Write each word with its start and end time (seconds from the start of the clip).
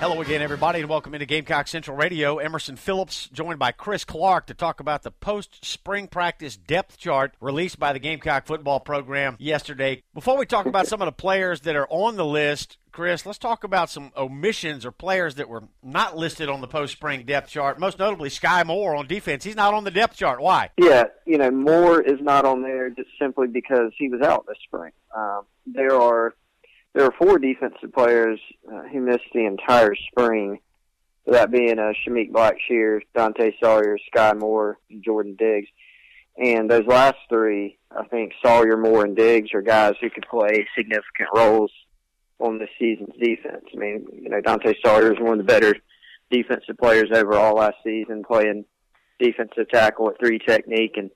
Hello 0.00 0.20
again, 0.20 0.42
everybody, 0.42 0.78
and 0.78 0.88
welcome 0.88 1.12
into 1.12 1.26
Gamecock 1.26 1.66
Central 1.66 1.96
Radio. 1.96 2.38
Emerson 2.38 2.76
Phillips 2.76 3.28
joined 3.32 3.58
by 3.58 3.72
Chris 3.72 4.04
Clark 4.04 4.46
to 4.46 4.54
talk 4.54 4.78
about 4.78 5.02
the 5.02 5.10
post 5.10 5.64
spring 5.64 6.06
practice 6.06 6.56
depth 6.56 6.98
chart 6.98 7.34
released 7.40 7.80
by 7.80 7.92
the 7.92 7.98
Gamecock 7.98 8.46
football 8.46 8.78
program 8.78 9.34
yesterday. 9.40 10.04
Before 10.14 10.38
we 10.38 10.46
talk 10.46 10.66
about 10.66 10.86
some 10.86 11.02
of 11.02 11.06
the 11.06 11.12
players 11.12 11.62
that 11.62 11.74
are 11.74 11.88
on 11.90 12.14
the 12.14 12.24
list, 12.24 12.78
Chris, 12.92 13.26
let's 13.26 13.38
talk 13.38 13.64
about 13.64 13.90
some 13.90 14.12
omissions 14.16 14.86
or 14.86 14.92
players 14.92 15.34
that 15.34 15.48
were 15.48 15.64
not 15.82 16.16
listed 16.16 16.48
on 16.48 16.60
the 16.60 16.68
post 16.68 16.92
spring 16.92 17.26
depth 17.26 17.50
chart. 17.50 17.80
Most 17.80 17.98
notably, 17.98 18.28
Skai 18.28 18.64
Moore 18.64 18.94
on 18.94 19.08
defense. 19.08 19.42
He's 19.42 19.56
not 19.56 19.74
on 19.74 19.82
the 19.82 19.90
depth 19.90 20.16
chart. 20.16 20.40
Why? 20.40 20.70
Yeah, 20.78 21.06
you 21.26 21.38
know, 21.38 21.50
Moore 21.50 22.00
is 22.00 22.20
not 22.20 22.44
on 22.44 22.62
there 22.62 22.88
just 22.88 23.10
simply 23.20 23.48
because 23.48 23.90
he 23.98 24.08
was 24.08 24.20
out 24.20 24.46
this 24.46 24.58
spring. 24.64 24.92
Um, 25.16 25.42
there 25.66 25.96
are 26.00 26.36
there 26.94 27.04
are 27.04 27.14
four 27.18 27.38
defensive 27.38 27.92
players 27.92 28.40
uh, 28.72 28.82
who 28.90 29.00
missed 29.00 29.28
the 29.34 29.46
entire 29.46 29.94
spring. 30.10 30.58
That 31.26 31.50
being 31.50 31.78
uh, 31.78 31.92
Shamik 32.06 32.30
Blackshear, 32.30 33.00
Dante 33.14 33.52
Sawyer, 33.62 33.98
Skai 34.12 34.38
Moore, 34.38 34.78
and 34.90 35.04
Jordan 35.04 35.36
Diggs. 35.38 35.68
And 36.38 36.70
those 36.70 36.86
last 36.86 37.18
three, 37.28 37.78
I 37.90 38.04
think 38.04 38.32
Sawyer, 38.44 38.76
Moore, 38.76 39.04
and 39.04 39.16
Diggs 39.16 39.52
are 39.52 39.60
guys 39.60 39.94
who 40.00 40.08
could 40.08 40.26
play 40.30 40.66
significant 40.76 41.28
roles 41.34 41.72
on 42.38 42.58
this 42.58 42.70
season's 42.78 43.14
defense. 43.20 43.64
I 43.74 43.76
mean, 43.76 44.06
you 44.12 44.30
know, 44.30 44.40
Dante 44.40 44.74
Sawyer 44.84 45.12
is 45.12 45.20
one 45.20 45.32
of 45.32 45.46
the 45.46 45.52
better 45.52 45.74
defensive 46.30 46.78
players 46.78 47.10
overall 47.12 47.56
last 47.56 47.76
season, 47.84 48.24
playing 48.24 48.64
defensive 49.18 49.68
tackle 49.68 50.10
at 50.10 50.18
three 50.18 50.38
technique, 50.38 50.96
and 50.96 51.10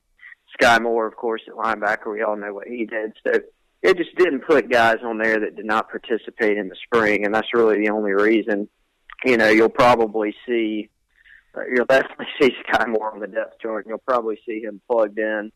Sky 0.60 0.78
Moore, 0.78 1.06
of 1.06 1.16
course, 1.16 1.43
at 1.47 1.54
linebacker. 1.54 2.12
We 2.12 2.22
all 2.22 2.37
know 2.37 2.53
what 2.53 2.69
he 2.69 2.84
did. 2.84 3.12
So 3.27 3.41
it 3.82 3.97
just 3.97 4.15
didn't 4.16 4.47
put 4.47 4.70
guys 4.70 4.98
on 5.04 5.19
there 5.19 5.41
that 5.41 5.56
did 5.56 5.65
not 5.65 5.91
participate 5.91 6.56
in 6.56 6.69
the 6.69 6.76
spring, 6.84 7.25
and 7.25 7.34
that's 7.34 7.53
really 7.53 7.78
the 7.78 7.91
only 7.91 8.12
reason. 8.12 8.69
You 9.25 9.37
know, 9.37 9.48
you'll 9.48 9.69
probably 9.69 10.34
see, 10.47 10.88
uh, 11.56 11.62
you'll 11.72 11.87
definitely 11.87 12.26
see 12.41 12.53
Skai 12.65 12.88
Moore 12.88 13.12
on 13.12 13.21
the 13.21 13.26
depth 13.26 13.60
chart, 13.60 13.84
and 13.84 13.91
you'll 13.91 13.98
probably 13.98 14.38
see 14.47 14.60
him 14.60 14.81
plugged 14.88 15.19
in 15.19 15.50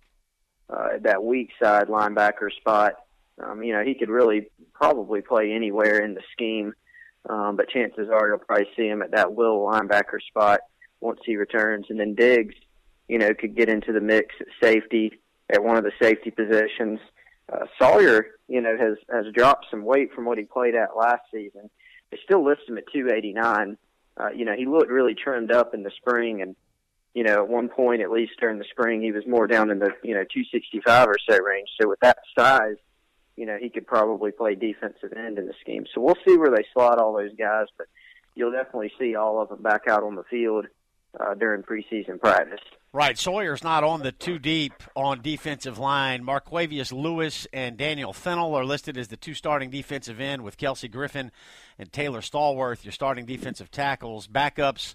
uh, 0.69 0.89
at 0.95 1.05
that 1.05 1.23
weak 1.23 1.51
side 1.63 1.87
linebacker 1.87 2.51
spot. 2.59 2.95
Um, 3.43 3.63
you 3.63 3.73
know, 3.73 3.85
he 3.85 3.95
could 3.95 4.09
really 4.09 4.49
probably 4.75 5.21
play 5.21 5.53
anywhere 5.53 5.99
in 5.99 6.15
the 6.15 6.23
scheme, 6.33 6.73
um, 7.29 7.57
but 7.57 7.69
chances 7.69 8.09
are 8.13 8.29
you'll 8.29 8.39
probably 8.39 8.69
see 8.77 8.89
him 8.89 9.03
at 9.03 9.13
that 9.13 9.35
will 9.35 9.61
linebacker 9.61 10.21
spot 10.29 10.61
once 11.01 11.21
he 11.25 11.37
returns. 11.37 11.87
And 11.91 12.01
then 12.01 12.15
Diggs, 12.15 12.55
you 13.09 13.19
know, 13.19 13.35
could 13.35 13.55
get 13.55 13.69
into 13.69 13.93
the 13.93 14.01
mix 14.01 14.35
at 14.41 14.47
safety 14.61 15.21
at 15.49 15.63
one 15.63 15.77
of 15.77 15.85
the 15.85 15.93
safety 16.01 16.33
positions 16.33 16.99
uh, 17.53 17.67
Sawyer, 17.79 18.27
you 18.49 18.61
know, 18.61 18.77
has 18.77 18.97
has 19.11 19.33
dropped 19.33 19.67
some 19.71 19.85
weight 19.85 20.13
from 20.13 20.25
what 20.25 20.39
he 20.39 20.45
played 20.45 20.75
at 20.75 20.97
last 20.97 21.23
season. 21.33 21.71
They 22.11 22.19
still 22.25 22.45
list 22.45 22.63
him 22.69 22.79
at 22.79 22.85
289. 22.93 23.79
Uh, 24.19 24.29
you 24.31 24.45
know, 24.45 24.55
he 24.57 24.67
looked 24.67 24.91
really 24.91 25.15
trimmed 25.15 25.53
up 25.53 25.75
in 25.75 25.83
the 25.83 25.91
spring, 25.97 26.43
and 26.43 26.57
you 27.15 27.23
know, 27.23 27.43
at 27.43 27.49
one 27.49 27.69
point, 27.69 28.03
at 28.03 28.11
least 28.11 28.33
during 28.41 28.59
the 28.59 28.65
spring, 28.71 29.01
he 29.01 29.13
was 29.13 29.27
more 29.27 29.47
down 29.47 29.71
in 29.71 29.79
the 29.79 29.91
you 30.03 30.15
know 30.15 30.25
265 30.25 31.09
or 31.09 31.17
so 31.29 31.39
range. 31.39 31.69
So 31.81 31.89
with 31.89 32.01
that 32.01 32.19
size, 32.37 32.77
you 33.37 33.47
know, 33.47 33.59
he 33.61 33.69
could 33.69 33.87
probably 33.87 34.33
play 34.33 34.55
defensive 34.55 35.13
end 35.13 35.39
in 35.39 35.47
the 35.47 35.55
scheme. 35.61 35.85
So 35.95 36.01
we'll 36.01 36.19
see 36.27 36.37
where 36.37 36.51
they 36.51 36.65
slot 36.73 36.99
all 36.99 37.13
those 37.13 37.35
guys, 37.39 37.67
but 37.77 37.87
you'll 38.35 38.53
definitely 38.53 38.93
see 38.99 39.15
all 39.15 39.41
of 39.41 39.49
them 39.51 39.63
back 39.63 39.83
out 39.89 40.03
on 40.03 40.15
the 40.15 40.25
field 40.25 40.67
uh, 41.21 41.35
during 41.35 41.63
preseason 41.63 42.21
practice. 42.21 42.61
Right, 42.93 43.19
Sawyer's 43.19 43.63
not 43.63 43.85
on 43.85 44.03
the 44.03 44.13
two 44.13 44.39
deep 44.39 44.73
on 44.95 45.21
defensive 45.21 45.79
line. 45.79 46.25
Marquavius 46.25 46.93
Lewis 46.93 47.47
and 47.53 47.77
Daniel 47.77 48.15
Fennell 48.15 48.55
are 48.55 48.65
listed 48.65 48.97
as 48.97 49.09
the 49.09 49.19
two 49.19 49.35
starting 49.35 49.69
defensive 49.69 50.19
end, 50.19 50.43
with 50.43 50.57
Kelsey 50.57 50.89
Griffin 50.89 51.31
and 51.79 51.93
Taylor 51.93 52.21
Stallworth, 52.21 52.85
your 52.85 52.93
starting 52.93 53.27
defensive 53.27 53.71
tackles. 53.71 54.27
Backups 54.27 54.95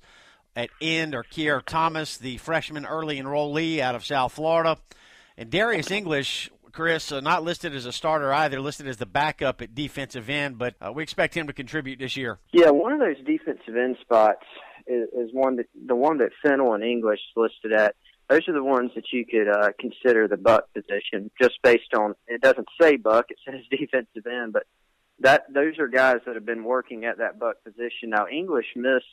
at 0.55 0.69
end 0.81 1.13
are 1.13 1.23
Keir 1.23 1.61
Thomas, 1.61 2.17
the 2.17 2.37
freshman 2.37 2.85
early 2.85 3.19
enrollee 3.19 3.79
out 3.79 3.93
of 3.93 4.03
South 4.03 4.33
Florida, 4.33 4.77
and 5.37 5.49
Darius 5.49 5.91
English. 5.91 6.49
Chris, 6.71 7.11
uh, 7.11 7.19
not 7.19 7.43
listed 7.43 7.75
as 7.75 7.85
a 7.85 7.91
starter 7.91 8.33
either, 8.33 8.61
listed 8.61 8.87
as 8.87 8.95
the 8.95 9.05
backup 9.05 9.61
at 9.61 9.75
defensive 9.75 10.29
end, 10.29 10.57
but 10.57 10.73
uh, 10.81 10.91
we 10.91 11.03
expect 11.03 11.35
him 11.35 11.47
to 11.47 11.53
contribute 11.53 11.99
this 11.99 12.15
year. 12.15 12.39
Yeah, 12.53 12.69
one 12.69 12.93
of 12.93 12.99
those 12.99 13.17
defensive 13.25 13.75
end 13.75 13.97
spots 13.99 14.45
is, 14.87 15.09
is 15.13 15.33
one 15.33 15.57
that 15.57 15.67
the 15.85 15.95
one 15.95 16.17
that 16.19 16.31
Fennell 16.41 16.73
and 16.73 16.83
English 16.83 17.19
listed 17.35 17.73
at. 17.73 17.95
Those 18.29 18.47
are 18.47 18.53
the 18.53 18.63
ones 18.63 18.91
that 18.95 19.11
you 19.11 19.25
could 19.25 19.49
uh, 19.49 19.71
consider 19.77 20.25
the 20.27 20.37
buck 20.37 20.69
position, 20.73 21.29
just 21.41 21.61
based 21.63 21.93
on 21.93 22.15
it 22.27 22.41
doesn't 22.41 22.67
say 22.79 22.95
buck, 22.95 23.25
it 23.29 23.37
says 23.45 23.61
defensive 23.69 24.25
end, 24.25 24.53
but 24.53 24.63
that 25.19 25.45
those 25.53 25.77
are 25.79 25.87
guys 25.87 26.17
that 26.25 26.35
have 26.35 26.45
been 26.45 26.63
working 26.63 27.05
at 27.05 27.17
that 27.17 27.39
buck 27.39 27.63
position. 27.63 28.09
Now 28.09 28.27
English 28.27 28.67
missed 28.75 29.05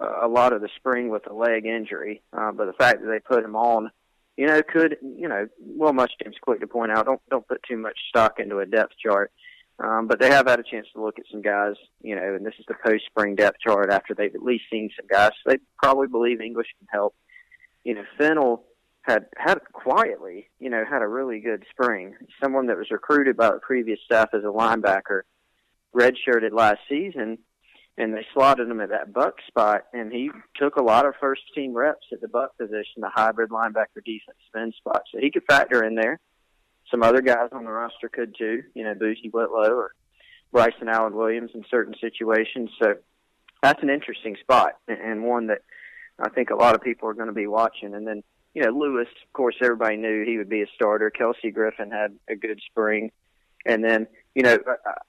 uh, 0.00 0.20
a 0.22 0.28
lot 0.28 0.52
of 0.52 0.60
the 0.60 0.68
spring 0.76 1.10
with 1.10 1.28
a 1.28 1.34
leg 1.34 1.66
injury, 1.66 2.22
uh, 2.32 2.52
but 2.52 2.66
the 2.66 2.72
fact 2.72 3.02
that 3.02 3.08
they 3.08 3.20
put 3.20 3.44
him 3.44 3.56
on, 3.56 3.90
you 4.36 4.46
know, 4.46 4.62
could 4.62 4.96
you 5.02 5.28
know, 5.28 5.48
well, 5.60 5.92
much 5.92 6.12
James 6.22 6.36
quick 6.40 6.60
to 6.60 6.66
point 6.66 6.92
out, 6.92 7.06
don't 7.06 7.20
don't 7.30 7.46
put 7.46 7.62
too 7.68 7.76
much 7.76 7.98
stock 8.08 8.38
into 8.38 8.58
a 8.58 8.66
depth 8.66 8.94
chart. 9.04 9.30
Um, 9.80 10.08
but 10.08 10.18
they 10.18 10.28
have 10.28 10.48
had 10.48 10.58
a 10.58 10.64
chance 10.64 10.88
to 10.94 11.02
look 11.02 11.18
at 11.18 11.24
some 11.30 11.40
guys, 11.40 11.74
you 12.02 12.16
know, 12.16 12.34
and 12.34 12.44
this 12.44 12.54
is 12.58 12.64
the 12.66 12.74
post-spring 12.84 13.36
depth 13.36 13.60
chart 13.60 13.90
after 13.90 14.12
they've 14.12 14.34
at 14.34 14.42
least 14.42 14.64
seen 14.70 14.90
some 14.96 15.06
guys. 15.06 15.30
So 15.44 15.50
they 15.50 15.58
probably 15.80 16.08
believe 16.08 16.40
English 16.40 16.66
can 16.78 16.88
help. 16.90 17.14
You 17.84 17.94
know, 17.94 18.04
Fennell 18.18 18.64
had 19.02 19.26
had 19.36 19.60
quietly, 19.72 20.48
you 20.58 20.68
know, 20.68 20.84
had 20.84 21.02
a 21.02 21.08
really 21.08 21.38
good 21.40 21.64
spring. 21.70 22.14
Someone 22.42 22.66
that 22.66 22.76
was 22.76 22.90
recruited 22.90 23.36
by 23.36 23.50
the 23.50 23.60
previous 23.60 24.00
staff 24.04 24.30
as 24.34 24.42
a 24.42 24.46
linebacker, 24.46 25.22
redshirted 25.94 26.52
last 26.52 26.80
season, 26.88 27.38
and 27.96 28.12
they 28.12 28.26
slotted 28.34 28.68
him 28.68 28.80
at 28.80 28.90
that 28.90 29.12
buck 29.12 29.34
spot, 29.46 29.84
and 29.92 30.12
he 30.12 30.30
took 30.56 30.76
a 30.76 30.82
lot 30.82 31.06
of 31.06 31.14
first 31.20 31.42
team 31.54 31.72
reps 31.72 32.06
at 32.12 32.20
the 32.20 32.28
buck 32.28 32.56
position, 32.58 33.00
the 33.00 33.10
hybrid 33.12 33.50
linebacker 33.50 34.02
defensive 34.04 34.54
end 34.56 34.74
spot. 34.76 35.02
So 35.12 35.20
he 35.20 35.30
could 35.30 35.44
factor 35.48 35.84
in 35.84 35.94
there. 35.94 36.20
Some 36.90 37.02
other 37.02 37.20
guys 37.20 37.48
on 37.52 37.64
the 37.64 37.70
roster 37.70 38.08
could 38.08 38.34
too, 38.36 38.62
you 38.74 38.84
know, 38.84 38.94
Boozy 38.94 39.28
Whitlow 39.28 39.74
or 39.74 39.92
Bryson 40.52 40.88
Allen 40.88 41.14
Williams 41.14 41.50
in 41.54 41.64
certain 41.70 41.94
situations. 42.00 42.70
So 42.80 42.94
that's 43.62 43.82
an 43.82 43.90
interesting 43.90 44.36
spot 44.40 44.74
and 44.88 45.24
one 45.24 45.48
that 45.48 45.62
I 46.18 46.30
think 46.30 46.50
a 46.50 46.56
lot 46.56 46.74
of 46.74 46.80
people 46.80 47.08
are 47.08 47.14
going 47.14 47.28
to 47.28 47.34
be 47.34 47.46
watching. 47.46 47.94
And 47.94 48.06
then, 48.06 48.22
you 48.54 48.62
know, 48.62 48.70
Lewis, 48.70 49.08
of 49.26 49.32
course, 49.32 49.56
everybody 49.62 49.96
knew 49.96 50.24
he 50.24 50.38
would 50.38 50.48
be 50.48 50.62
a 50.62 50.66
starter. 50.74 51.10
Kelsey 51.10 51.50
Griffin 51.50 51.90
had 51.90 52.16
a 52.28 52.34
good 52.34 52.60
spring. 52.70 53.10
And 53.66 53.84
then, 53.84 54.06
you 54.34 54.42
know, 54.42 54.58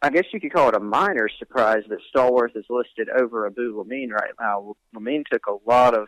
I 0.02 0.10
guess 0.10 0.26
you 0.34 0.40
could 0.40 0.52
call 0.52 0.70
it 0.70 0.76
a 0.76 0.80
minor 0.80 1.30
surprise 1.38 1.84
that 1.90 2.00
Stallworth 2.14 2.56
is 2.56 2.66
listed 2.70 3.10
over 3.10 3.46
Abu 3.46 3.81
Lamine 3.81 4.12
right 4.12 4.34
now. 4.40 4.76
Lamine 4.96 5.24
took 5.31 5.46
a 5.48 5.70
lot 5.70 5.98
of 5.98 6.08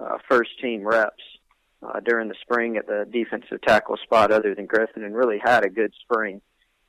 uh, 0.00 0.18
first 0.28 0.50
team 0.60 0.86
reps 0.86 1.22
uh, 1.82 2.00
during 2.00 2.28
the 2.28 2.34
spring 2.40 2.76
at 2.76 2.86
the 2.86 3.06
defensive 3.10 3.60
tackle 3.62 3.96
spot 4.02 4.30
other 4.30 4.54
than 4.54 4.66
Griffin 4.66 5.04
and 5.04 5.14
really 5.14 5.38
had 5.42 5.64
a 5.64 5.68
good 5.68 5.92
spring. 6.02 6.40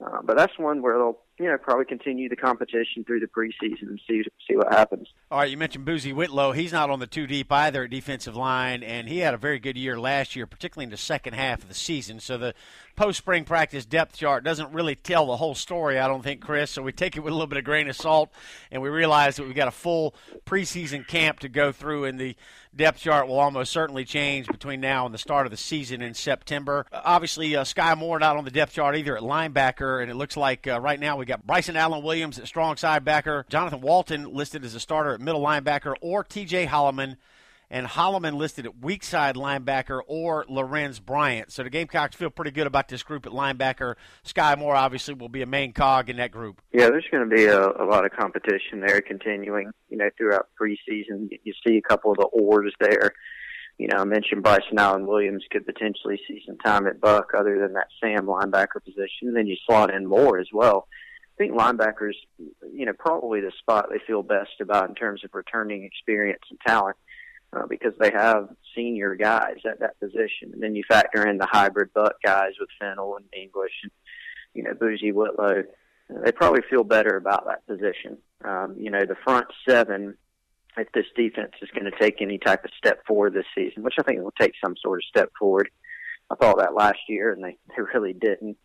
Uh, 0.03 0.21
but 0.23 0.37
that's 0.37 0.57
one 0.57 0.81
where 0.81 0.97
they'll, 0.97 1.19
you 1.37 1.45
know, 1.45 1.57
probably 1.57 1.83
continue 1.83 2.29
the 2.29 2.35
competition 2.35 3.03
through 3.03 3.19
the 3.19 3.27
preseason 3.27 3.89
and 3.89 3.99
see 4.07 4.23
see 4.47 4.55
what 4.55 4.71
happens. 4.71 5.09
All 5.29 5.39
right, 5.39 5.51
you 5.51 5.57
mentioned 5.57 5.83
Boozy 5.83 6.13
Whitlow. 6.13 6.53
He's 6.53 6.71
not 6.71 6.89
on 6.89 6.99
the 6.99 7.07
two 7.07 7.27
deep 7.27 7.51
either 7.51 7.83
at 7.83 7.89
defensive 7.89 8.33
line, 8.33 8.81
and 8.81 9.09
he 9.09 9.17
had 9.17 9.33
a 9.33 9.37
very 9.37 9.59
good 9.59 9.77
year 9.77 9.99
last 9.99 10.37
year, 10.37 10.45
particularly 10.45 10.85
in 10.85 10.91
the 10.91 10.97
second 10.97 11.33
half 11.33 11.63
of 11.63 11.67
the 11.67 11.73
season. 11.73 12.21
So 12.21 12.37
the 12.37 12.53
post 12.99 13.17
spring 13.17 13.45
practice 13.45 13.85
depth 13.85 14.17
chart 14.17 14.43
doesn't 14.43 14.73
really 14.73 14.93
tell 14.93 15.27
the 15.27 15.37
whole 15.37 15.55
story, 15.55 15.97
I 15.97 16.05
don't 16.05 16.21
think, 16.21 16.41
Chris. 16.41 16.69
So 16.71 16.81
we 16.81 16.91
take 16.91 17.15
it 17.15 17.21
with 17.21 17.31
a 17.31 17.33
little 17.33 17.47
bit 17.47 17.57
of 17.57 17.63
grain 17.63 17.87
of 17.87 17.95
salt, 17.95 18.29
and 18.71 18.81
we 18.81 18.89
realize 18.89 19.37
that 19.37 19.45
we've 19.45 19.55
got 19.55 19.69
a 19.69 19.71
full 19.71 20.13
preseason 20.45 21.07
camp 21.07 21.39
to 21.39 21.47
go 21.47 21.71
through, 21.71 22.03
and 22.03 22.19
the 22.19 22.35
depth 22.75 22.99
chart 22.99 23.29
will 23.29 23.39
almost 23.39 23.71
certainly 23.71 24.03
change 24.03 24.47
between 24.47 24.81
now 24.81 25.05
and 25.05 25.13
the 25.13 25.17
start 25.17 25.47
of 25.47 25.51
the 25.51 25.55
season 25.55 26.01
in 26.01 26.13
September. 26.13 26.85
Obviously, 26.91 27.55
uh, 27.55 27.63
Skai 27.63 27.97
Moore 27.97 28.19
not 28.19 28.35
on 28.35 28.43
the 28.43 28.51
depth 28.51 28.73
chart 28.73 28.97
either 28.97 29.15
at 29.15 29.23
linebacker, 29.23 30.01
and 30.01 30.11
it 30.11 30.15
looks 30.15 30.35
like 30.35 30.67
uh, 30.67 30.77
right 30.81 30.99
now 30.99 31.15
we 31.15 31.25
got 31.25 31.47
Bryson 31.47 31.77
Allen 31.77 32.03
Williams 32.03 32.37
at 32.37 32.47
strong 32.47 32.75
side 32.75 33.05
backer, 33.05 33.45
Jonathan 33.47 33.79
Walton 33.79 34.33
listed 34.33 34.65
as 34.65 34.75
a 34.75 34.79
starter 34.79 35.13
at 35.13 35.21
middle 35.21 35.41
linebacker, 35.41 35.93
or 36.01 36.25
T.J. 36.25 36.65
Holloman 36.65 37.15
and 37.71 37.87
Holloman 37.87 38.35
listed 38.35 38.65
at 38.65 38.79
weak 38.79 39.03
side 39.03 39.35
linebacker 39.35 40.01
or 40.07 40.45
Larenz 40.45 41.03
Bryant. 41.03 41.51
So 41.51 41.63
the 41.63 41.69
Gamecocks 41.69 42.15
feel 42.15 42.29
pretty 42.29 42.51
good 42.51 42.67
about 42.67 42.87
this 42.87 43.03
group 43.03 43.25
at 43.25 43.31
linebacker. 43.31 43.95
Skai 44.25 44.57
Moore 44.57 44.75
obviously 44.75 45.13
will 45.13 45.29
be 45.29 45.41
a 45.41 45.47
main 45.47 45.73
cog 45.73 46.09
in 46.09 46.17
that 46.17 46.31
group. 46.31 46.61
Yeah, 46.73 46.89
there's 46.89 47.05
going 47.11 47.29
to 47.29 47.35
be 47.35 47.45
a, 47.45 47.61
a 47.61 47.85
lot 47.85 48.05
of 48.05 48.11
competition 48.11 48.81
there 48.85 49.01
continuing, 49.01 49.71
you 49.89 49.97
know, 49.97 50.09
throughout 50.17 50.47
preseason. 50.59 51.29
You 51.43 51.53
see 51.65 51.77
a 51.77 51.81
couple 51.81 52.11
of 52.11 52.17
the 52.17 52.25
oars 52.25 52.73
there. 52.79 53.11
You 53.77 53.87
know, 53.87 53.97
I 53.97 54.03
mentioned 54.03 54.43
Bryson 54.43 54.77
Allen 54.77 55.07
Williams 55.07 55.45
could 55.49 55.65
potentially 55.65 56.19
see 56.27 56.41
some 56.45 56.57
time 56.57 56.85
at 56.87 56.99
Buck 56.99 57.31
other 57.37 57.59
than 57.59 57.73
that 57.73 57.87
Sam 58.01 58.25
linebacker 58.25 58.83
position. 58.83 59.29
And 59.29 59.37
then 59.37 59.47
you 59.47 59.55
slot 59.65 59.93
in 59.93 60.05
Moore 60.05 60.39
as 60.39 60.49
well. 60.51 60.87
I 61.35 61.43
think 61.43 61.53
linebackers, 61.53 62.15
you 62.73 62.85
know, 62.85 62.91
probably 62.91 63.39
the 63.39 63.53
spot 63.57 63.87
they 63.89 64.01
feel 64.05 64.21
best 64.21 64.59
about 64.59 64.89
in 64.89 64.95
terms 64.95 65.23
of 65.23 65.29
returning 65.33 65.85
experience 65.85 66.41
and 66.49 66.59
talent 66.67 66.97
uh, 67.53 67.65
because 67.67 67.93
they 67.99 68.11
have 68.11 68.49
senior 68.75 69.15
guys 69.15 69.57
at 69.69 69.79
that 69.79 69.99
position. 69.99 70.51
And 70.53 70.61
then 70.61 70.75
you 70.75 70.83
factor 70.87 71.27
in 71.27 71.37
the 71.37 71.47
hybrid 71.49 71.93
buck 71.93 72.15
guys 72.23 72.53
with 72.59 72.69
Fennell 72.79 73.17
and 73.17 73.25
English 73.33 73.73
and, 73.83 73.91
you 74.53 74.63
know, 74.63 74.73
Boozy 74.73 75.11
Whitlow. 75.11 75.63
They 76.23 76.31
probably 76.31 76.61
feel 76.69 76.83
better 76.83 77.17
about 77.17 77.45
that 77.45 77.65
position. 77.67 78.17
Um, 78.43 78.75
you 78.77 78.89
know, 78.89 79.05
the 79.05 79.17
front 79.23 79.47
seven, 79.67 80.17
if 80.77 80.91
this 80.91 81.05
defense 81.15 81.53
is 81.61 81.69
going 81.71 81.91
to 81.91 81.99
take 81.99 82.21
any 82.21 82.37
type 82.37 82.63
of 82.63 82.71
step 82.77 83.05
forward 83.05 83.33
this 83.33 83.45
season, 83.55 83.83
which 83.83 83.95
I 83.99 84.03
think 84.03 84.21
will 84.21 84.33
take 84.39 84.53
some 84.63 84.75
sort 84.81 84.99
of 84.99 85.05
step 85.05 85.31
forward. 85.37 85.69
I 86.31 86.35
thought 86.35 86.59
that 86.59 86.75
last 86.75 86.99
year, 87.07 87.31
and 87.31 87.43
they, 87.43 87.57
they 87.69 87.83
really 87.93 88.13
didn't. 88.13 88.57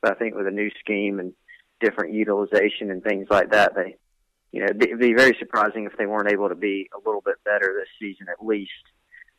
But 0.00 0.12
I 0.12 0.14
think 0.16 0.34
with 0.34 0.46
a 0.46 0.50
new 0.50 0.70
scheme 0.80 1.20
and 1.20 1.32
different 1.80 2.14
utilization 2.14 2.90
and 2.90 3.02
things 3.02 3.28
like 3.30 3.50
that, 3.50 3.74
they 3.74 3.96
you 4.52 4.60
know, 4.60 4.66
it'd 4.66 4.98
be, 4.98 5.14
very 5.14 5.34
surprising 5.38 5.84
if 5.84 5.96
they 5.96 6.06
weren't 6.06 6.30
able 6.30 6.48
to 6.48 6.54
be 6.54 6.88
a 6.94 6.98
little 7.08 7.22
bit 7.22 7.36
better 7.44 7.74
this 7.74 7.88
season 7.98 8.26
at 8.28 8.44
least. 8.44 8.70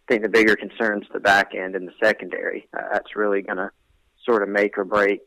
I 0.08 0.12
think 0.12 0.24
the 0.24 0.30
bigger 0.30 0.56
concerns 0.56 1.06
the 1.14 1.20
back 1.20 1.54
end 1.56 1.76
and 1.76 1.88
the 1.88 1.94
secondary. 2.04 2.68
Uh, 2.76 2.82
that's 2.92 3.16
really 3.16 3.42
going 3.42 3.58
to 3.58 3.70
sort 4.26 4.44
of 4.44 4.50
make 4.50 4.78
or 4.78 4.84
break 4.84 5.22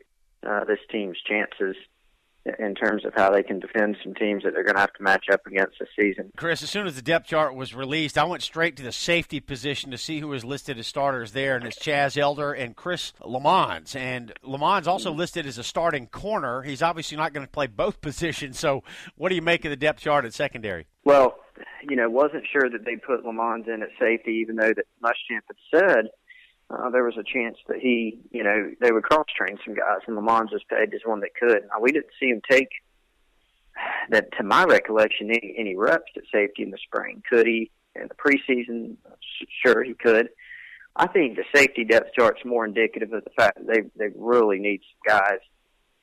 uh, 0.47 0.65
this 0.65 0.79
team's 0.91 1.17
chances 1.25 1.75
in 2.59 2.75
terms 2.75 3.05
of 3.05 3.13
how 3.15 3.31
they 3.31 3.43
can 3.43 3.59
defend 3.59 3.97
some 4.03 4.13
teams 4.13 4.43
that 4.43 4.53
they're 4.53 4.63
going 4.63 4.75
to 4.75 4.81
have 4.81 4.93
to 4.93 5.03
match 5.03 5.25
up 5.31 5.45
against 5.45 5.77
this 5.79 5.89
season. 5.99 6.31
Chris, 6.37 6.63
as 6.63 6.69
soon 6.69 6.87
as 6.87 6.95
the 6.95 7.01
depth 7.01 7.27
chart 7.27 7.55
was 7.55 7.73
released, 7.73 8.17
I 8.17 8.23
went 8.23 8.43
straight 8.43 8.75
to 8.77 8.83
the 8.83 8.91
safety 8.91 9.39
position 9.39 9.91
to 9.91 9.97
see 9.97 10.19
who 10.19 10.29
was 10.29 10.45
listed 10.45 10.77
as 10.79 10.87
starters 10.87 11.31
there, 11.31 11.55
and 11.55 11.65
it's 11.65 11.79
Chaz 11.79 12.17
Elder 12.17 12.53
and 12.53 12.75
Chris 12.75 13.13
Lamons. 13.23 13.95
And 13.95 14.33
Lamons 14.43 14.87
also 14.87 15.09
mm-hmm. 15.09 15.19
listed 15.19 15.45
as 15.45 15.57
a 15.57 15.63
starting 15.63 16.07
corner. 16.07 16.61
He's 16.63 16.81
obviously 16.81 17.17
not 17.17 17.33
going 17.33 17.45
to 17.45 17.51
play 17.51 17.67
both 17.67 18.01
positions. 18.01 18.59
So, 18.59 18.83
what 19.15 19.29
do 19.29 19.35
you 19.35 19.41
make 19.41 19.65
of 19.65 19.69
the 19.69 19.75
depth 19.75 20.01
chart 20.01 20.25
at 20.25 20.33
secondary? 20.33 20.87
Well, 21.03 21.37
you 21.87 21.95
know, 21.95 22.09
wasn't 22.09 22.45
sure 22.51 22.69
that 22.69 22.85
they 22.85 22.95
put 22.95 23.25
Lamons 23.25 23.65
in 23.67 23.81
at 23.81 23.89
safety, 23.99 24.39
even 24.41 24.55
though 24.55 24.73
that 24.73 24.85
Muschamp 25.03 25.41
had 25.47 25.57
said 25.73 26.05
uh, 26.69 26.89
there 26.89 27.03
was 27.03 27.17
a 27.17 27.23
chance 27.23 27.57
that 27.67 27.79
he, 27.79 28.19
you 28.31 28.43
know, 28.43 28.71
they 28.81 28.91
would 28.91 29.03
cross 29.03 29.25
train 29.35 29.57
some 29.65 29.73
guys, 29.73 29.99
and 30.05 30.15
Lamons 30.15 30.51
just 30.51 30.67
pegged 30.67 30.93
as 30.93 31.01
one 31.05 31.21
that 31.21 31.35
could. 31.39 31.63
Now, 31.69 31.81
we 31.81 31.91
didn't 31.91 32.11
see 32.19 32.27
him 32.27 32.41
take 32.49 32.69
that, 34.09 34.31
to 34.37 34.43
my 34.43 34.65
recollection, 34.65 35.29
any, 35.29 35.55
any 35.57 35.75
reps 35.75 36.11
at 36.15 36.23
safety 36.31 36.63
in 36.63 36.71
the 36.71 36.77
spring. 36.77 37.23
Could 37.29 37.47
he 37.47 37.71
in 37.95 38.09
the 38.09 38.15
preseason? 38.15 38.97
Sure, 39.63 39.83
he 39.83 39.93
could. 39.93 40.29
I 40.95 41.07
think 41.07 41.37
the 41.37 41.43
safety 41.55 41.85
depth 41.85 42.13
chart's 42.13 42.43
more 42.43 42.65
indicative 42.65 43.13
of 43.13 43.23
the 43.23 43.29
fact 43.37 43.57
that 43.57 43.67
they 43.67 43.81
they 43.95 44.13
really 44.17 44.59
need 44.59 44.81
some 44.81 45.19
guys 45.19 45.39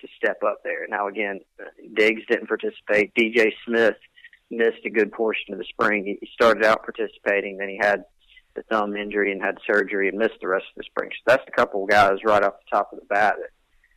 to 0.00 0.08
step 0.16 0.38
up 0.46 0.58
there. 0.62 0.86
Now, 0.88 1.08
again, 1.08 1.40
Diggs 1.94 2.22
didn't 2.28 2.46
participate. 2.46 3.14
DJ 3.14 3.52
Smith 3.66 3.96
missed 4.50 4.84
a 4.84 4.90
good 4.90 5.12
portion 5.12 5.52
of 5.52 5.58
the 5.58 5.64
spring. 5.64 6.16
He 6.20 6.28
started 6.32 6.64
out 6.64 6.84
participating, 6.84 7.56
then 7.56 7.68
he 7.68 7.78
had 7.80 8.04
the 8.54 8.62
thumb 8.64 8.96
injury 8.96 9.32
and 9.32 9.42
had 9.42 9.58
surgery 9.66 10.08
and 10.08 10.18
missed 10.18 10.40
the 10.40 10.48
rest 10.48 10.66
of 10.70 10.76
the 10.76 10.84
spring. 10.84 11.10
So 11.12 11.22
that's 11.26 11.48
a 11.48 11.50
couple 11.50 11.82
of 11.82 11.90
guys 11.90 12.18
right 12.24 12.42
off 12.42 12.54
the 12.58 12.76
top 12.76 12.92
of 12.92 13.00
the 13.00 13.06
bat 13.06 13.34
that, 13.38 13.50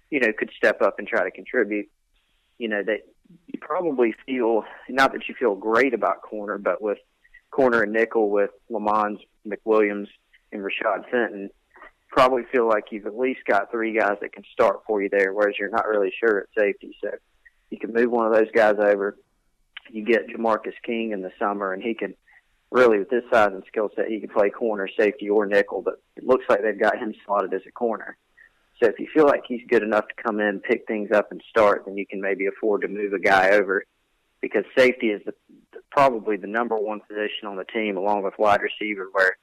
you 0.09 0.19
know, 0.19 0.31
could 0.37 0.49
step 0.57 0.81
up 0.81 0.95
and 0.97 1.07
try 1.07 1.23
to 1.23 1.31
contribute. 1.31 1.87
You 2.57 2.69
know, 2.69 2.81
that 2.83 3.01
you 3.45 3.59
probably 3.59 4.15
feel, 4.25 4.63
not 4.89 5.13
that 5.13 5.27
you 5.27 5.35
feel 5.37 5.53
great 5.53 5.93
about 5.93 6.23
corner, 6.23 6.57
but 6.57 6.81
with 6.81 6.97
corner 7.51 7.83
and 7.83 7.93
nickel 7.93 8.29
with 8.31 8.49
Lamons, 8.69 9.19
McWilliams, 9.47 10.07
and 10.51 10.63
Rashad 10.63 11.09
Fenton, 11.11 11.49
probably 12.09 12.43
feel 12.51 12.67
like 12.67 12.85
you've 12.89 13.05
at 13.05 13.17
least 13.17 13.41
got 13.45 13.69
three 13.69 13.97
guys 13.97 14.17
that 14.21 14.33
can 14.33 14.43
start 14.51 14.79
for 14.87 15.03
you 15.03 15.09
there, 15.09 15.33
whereas 15.33 15.55
you're 15.59 15.69
not 15.69 15.87
really 15.87 16.11
sure 16.19 16.39
at 16.39 16.47
safety. 16.57 16.97
So 17.03 17.11
you 17.69 17.77
can 17.77 17.93
move 17.93 18.09
one 18.09 18.25
of 18.25 18.33
those 18.33 18.51
guys 18.55 18.75
over. 18.79 19.17
You 19.91 20.03
get 20.03 20.27
Jamarcus 20.27 20.73
King 20.83 21.11
in 21.11 21.21
the 21.21 21.31
summer, 21.37 21.73
and 21.73 21.83
he 21.83 21.93
can– 21.93 22.15
really 22.71 22.99
with 22.99 23.09
this 23.09 23.23
size 23.31 23.51
and 23.53 23.63
skill 23.67 23.89
set, 23.95 24.07
he 24.07 24.19
could 24.19 24.33
play 24.33 24.49
corner, 24.49 24.89
safety, 24.99 25.29
or 25.29 25.45
nickel. 25.45 25.81
But 25.81 26.01
it 26.15 26.25
looks 26.25 26.45
like 26.49 26.61
they've 26.61 26.79
got 26.79 26.97
him 26.97 27.13
slotted 27.25 27.53
as 27.53 27.61
a 27.67 27.71
corner. 27.71 28.17
So 28.81 28.87
if 28.87 28.99
you 28.99 29.07
feel 29.13 29.25
like 29.25 29.43
he's 29.47 29.61
good 29.67 29.83
enough 29.83 30.07
to 30.07 30.23
come 30.23 30.39
in, 30.39 30.59
pick 30.59 30.85
things 30.87 31.09
up, 31.11 31.31
and 31.31 31.41
start, 31.49 31.83
then 31.85 31.97
you 31.97 32.05
can 32.05 32.21
maybe 32.21 32.45
afford 32.45 32.81
to 32.81 32.87
move 32.87 33.13
a 33.13 33.19
guy 33.19 33.49
over 33.51 33.83
because 34.41 34.63
safety 34.77 35.07
is 35.07 35.21
the, 35.25 35.33
probably 35.91 36.37
the 36.37 36.47
number 36.47 36.75
one 36.77 36.99
position 36.99 37.47
on 37.47 37.55
the 37.55 37.65
team, 37.65 37.97
along 37.97 38.23
with 38.23 38.35
wide 38.37 38.61
receiver, 38.61 39.07
where 39.11 39.37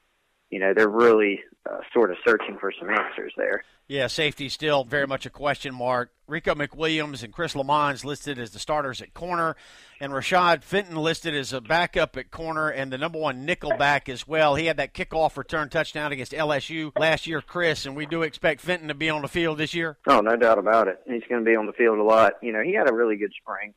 you 0.55 0.61
know 0.61 0.73
they're 0.73 0.89
really 0.89 1.41
uh, 1.69 1.79
sort 1.93 2.13
of 2.13 2.17
searching 2.25 2.57
for 2.61 2.71
some 2.79 2.89
answers 2.89 3.33
there. 3.37 3.65
Yeah, 3.89 4.07
safety 4.07 4.49
still 4.49 4.85
very 4.85 5.09
much 5.09 5.27
a 5.27 5.31
question 5.31 5.75
mark. 5.75 6.13
Rico 6.29 6.55
McWilliams 6.55 7.25
and 7.25 7.33
Chris 7.33 7.57
Lamons 7.57 8.05
listed 8.05 8.39
as 8.39 8.53
the 8.53 8.61
starters 8.61 9.03
at 9.03 9.15
corner, 9.15 9.57
and 10.01 10.13
Rashad 10.13 10.63
Fenton 10.63 10.95
listed 10.95 11.35
as 11.35 11.53
a 11.53 11.61
backup 11.61 12.17
at 12.17 12.31
corner 12.31 12.69
and 12.69 12.93
the 12.93 12.99
number 12.99 13.19
one 13.19 13.45
nickel 13.45 13.77
back 13.77 14.09
as 14.09 14.29
well. 14.29 14.55
He 14.55 14.67
had 14.67 14.77
that 14.77 14.95
kickoff 14.95 15.37
return 15.37 15.71
touchdown 15.71 16.13
against 16.13 16.31
LSU 16.31 16.93
last 16.97 17.27
year, 17.27 17.43
Chris, 17.43 17.85
and 17.85 17.97
we 17.97 18.07
do 18.07 18.23
expect 18.23 18.61
Fenton 18.61 18.87
to 18.87 18.95
be 18.95 19.11
on 19.11 19.23
the 19.23 19.29
field 19.29 19.59
this 19.59 19.75
year. 19.75 19.99
Oh, 20.07 20.21
no 20.21 20.37
doubt 20.37 20.59
about 20.59 20.87
it. 20.87 21.01
He's 21.05 21.25
going 21.29 21.45
to 21.45 21.51
be 21.51 21.57
on 21.57 21.67
the 21.67 21.73
field 21.73 21.99
a 21.99 22.05
lot. 22.05 22.35
You 22.43 22.53
know, 22.53 22.63
he 22.63 22.75
had 22.75 22.89
a 22.89 22.95
really 22.95 23.17
good 23.17 23.33
spring. 23.43 23.75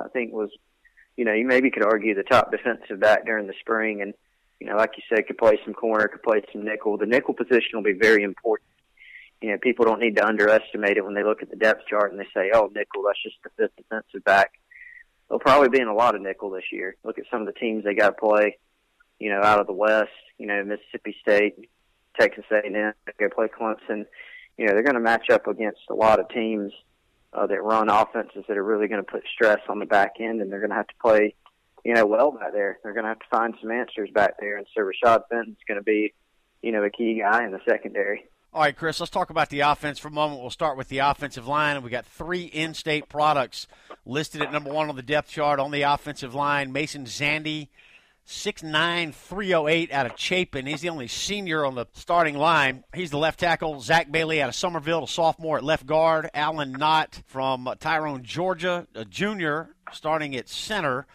I 0.00 0.06
think 0.08 0.32
was, 0.32 0.50
you 1.16 1.24
know, 1.24 1.32
you 1.32 1.48
maybe 1.48 1.72
could 1.72 1.84
argue 1.84 2.14
the 2.14 2.22
top 2.22 2.52
defensive 2.52 3.00
back 3.00 3.26
during 3.26 3.48
the 3.48 3.54
spring, 3.60 4.02
and 4.02 4.14
you 4.62 4.70
know, 4.70 4.76
like 4.76 4.92
you 4.96 5.02
said, 5.08 5.26
could 5.26 5.38
play 5.38 5.58
some 5.64 5.74
corner, 5.74 6.06
could 6.06 6.22
play 6.22 6.42
some 6.52 6.64
nickel. 6.64 6.96
The 6.96 7.06
nickel 7.06 7.34
position 7.34 7.70
will 7.74 7.82
be 7.82 7.92
very 7.92 8.22
important 8.22 8.68
you 9.42 9.50
know, 9.50 9.58
people 9.58 9.84
don't 9.84 10.00
need 10.00 10.16
to 10.16 10.24
underestimate 10.24 10.96
it 10.96 11.04
when 11.04 11.14
they 11.14 11.24
look 11.24 11.42
at 11.42 11.50
the 11.50 11.56
depth 11.56 11.86
chart 11.88 12.12
and 12.12 12.20
they 12.20 12.28
say, 12.32 12.52
"Oh, 12.54 12.70
nickel, 12.72 13.02
that's 13.02 13.22
just 13.22 13.36
the 13.42 13.50
fifth 13.56 13.76
defensive 13.76 14.24
back." 14.24 14.52
They'll 15.28 15.40
probably 15.40 15.68
be 15.68 15.80
in 15.80 15.88
a 15.88 15.94
lot 15.94 16.14
of 16.14 16.22
nickel 16.22 16.50
this 16.50 16.70
year. 16.70 16.96
Look 17.04 17.18
at 17.18 17.24
some 17.30 17.40
of 17.40 17.46
the 17.46 17.52
teams 17.52 17.82
they 17.82 17.94
got 17.94 18.10
to 18.10 18.12
play, 18.12 18.58
you 19.18 19.30
know, 19.30 19.42
out 19.42 19.60
of 19.60 19.66
the 19.66 19.72
West. 19.72 20.10
You 20.38 20.46
know, 20.46 20.62
Mississippi 20.64 21.16
State, 21.20 21.68
Texas 22.18 22.44
A&M. 22.52 22.92
They 23.18 23.28
play 23.28 23.48
Clemson. 23.48 24.06
You 24.56 24.66
know, 24.66 24.74
they're 24.74 24.84
going 24.84 24.94
to 24.94 25.00
match 25.00 25.28
up 25.30 25.48
against 25.48 25.80
a 25.90 25.94
lot 25.94 26.20
of 26.20 26.28
teams 26.28 26.72
uh, 27.32 27.46
that 27.46 27.62
run 27.62 27.88
offenses 27.88 28.44
that 28.46 28.56
are 28.56 28.64
really 28.64 28.86
going 28.86 29.04
to 29.04 29.10
put 29.10 29.24
stress 29.34 29.60
on 29.68 29.80
the 29.80 29.86
back 29.86 30.14
end, 30.20 30.40
and 30.40 30.52
they're 30.52 30.60
going 30.60 30.70
to 30.70 30.76
have 30.76 30.86
to 30.86 30.94
play, 31.00 31.34
you 31.84 31.94
know, 31.94 32.06
well 32.06 32.32
back 32.32 32.52
there. 32.52 32.78
They're 32.82 32.92
going 32.92 33.04
to 33.04 33.08
have 33.08 33.18
to 33.18 33.26
find 33.30 33.54
some 33.60 33.70
answers 33.70 34.10
back 34.14 34.34
there, 34.38 34.56
and 34.56 34.66
so 34.74 34.82
Rashad 34.82 35.22
Fenton's 35.28 35.58
going 35.66 35.78
to 35.78 35.84
be, 35.84 36.14
you 36.62 36.72
know, 36.72 36.82
a 36.82 36.90
key 36.90 37.20
guy 37.20 37.44
in 37.44 37.52
the 37.52 37.60
secondary. 37.68 38.24
All 38.54 38.60
right, 38.60 38.76
Chris, 38.76 39.00
let's 39.00 39.08
talk 39.08 39.30
about 39.30 39.48
the 39.48 39.60
offense 39.60 39.98
for 39.98 40.08
a 40.08 40.12
moment. 40.12 40.42
We'll 40.42 40.50
start 40.50 40.76
with 40.76 40.88
the 40.88 40.98
offensive 40.98 41.48
line. 41.48 41.76
And 41.76 41.84
we 41.84 41.90
got 41.90 42.04
three 42.04 42.42
in 42.42 42.74
state 42.74 43.08
products 43.08 43.66
listed 44.04 44.42
at 44.42 44.52
number 44.52 44.70
one 44.70 44.90
on 44.90 44.96
the 44.96 45.02
depth 45.02 45.30
chart 45.30 45.58
on 45.58 45.70
the 45.70 45.82
offensive 45.82 46.34
line. 46.34 46.70
Mason 46.70 47.06
Zandi, 47.06 47.68
6'9, 48.28 49.14
308 49.14 49.90
out 49.90 50.04
of 50.04 50.18
Chapin. 50.18 50.66
He's 50.66 50.82
the 50.82 50.90
only 50.90 51.08
senior 51.08 51.64
on 51.64 51.76
the 51.76 51.86
starting 51.94 52.36
line. 52.36 52.84
He's 52.94 53.10
the 53.10 53.16
left 53.16 53.40
tackle. 53.40 53.80
Zach 53.80 54.12
Bailey 54.12 54.42
out 54.42 54.50
of 54.50 54.54
Somerville, 54.54 55.04
a 55.04 55.08
sophomore 55.08 55.56
at 55.56 55.64
left 55.64 55.86
guard. 55.86 56.28
Alan 56.34 56.72
Knott 56.72 57.22
from 57.26 57.66
Tyrone, 57.80 58.22
Georgia, 58.22 58.86
a 58.94 59.06
junior, 59.06 59.74
starting 59.92 60.36
at 60.36 60.50
center. 60.50 61.06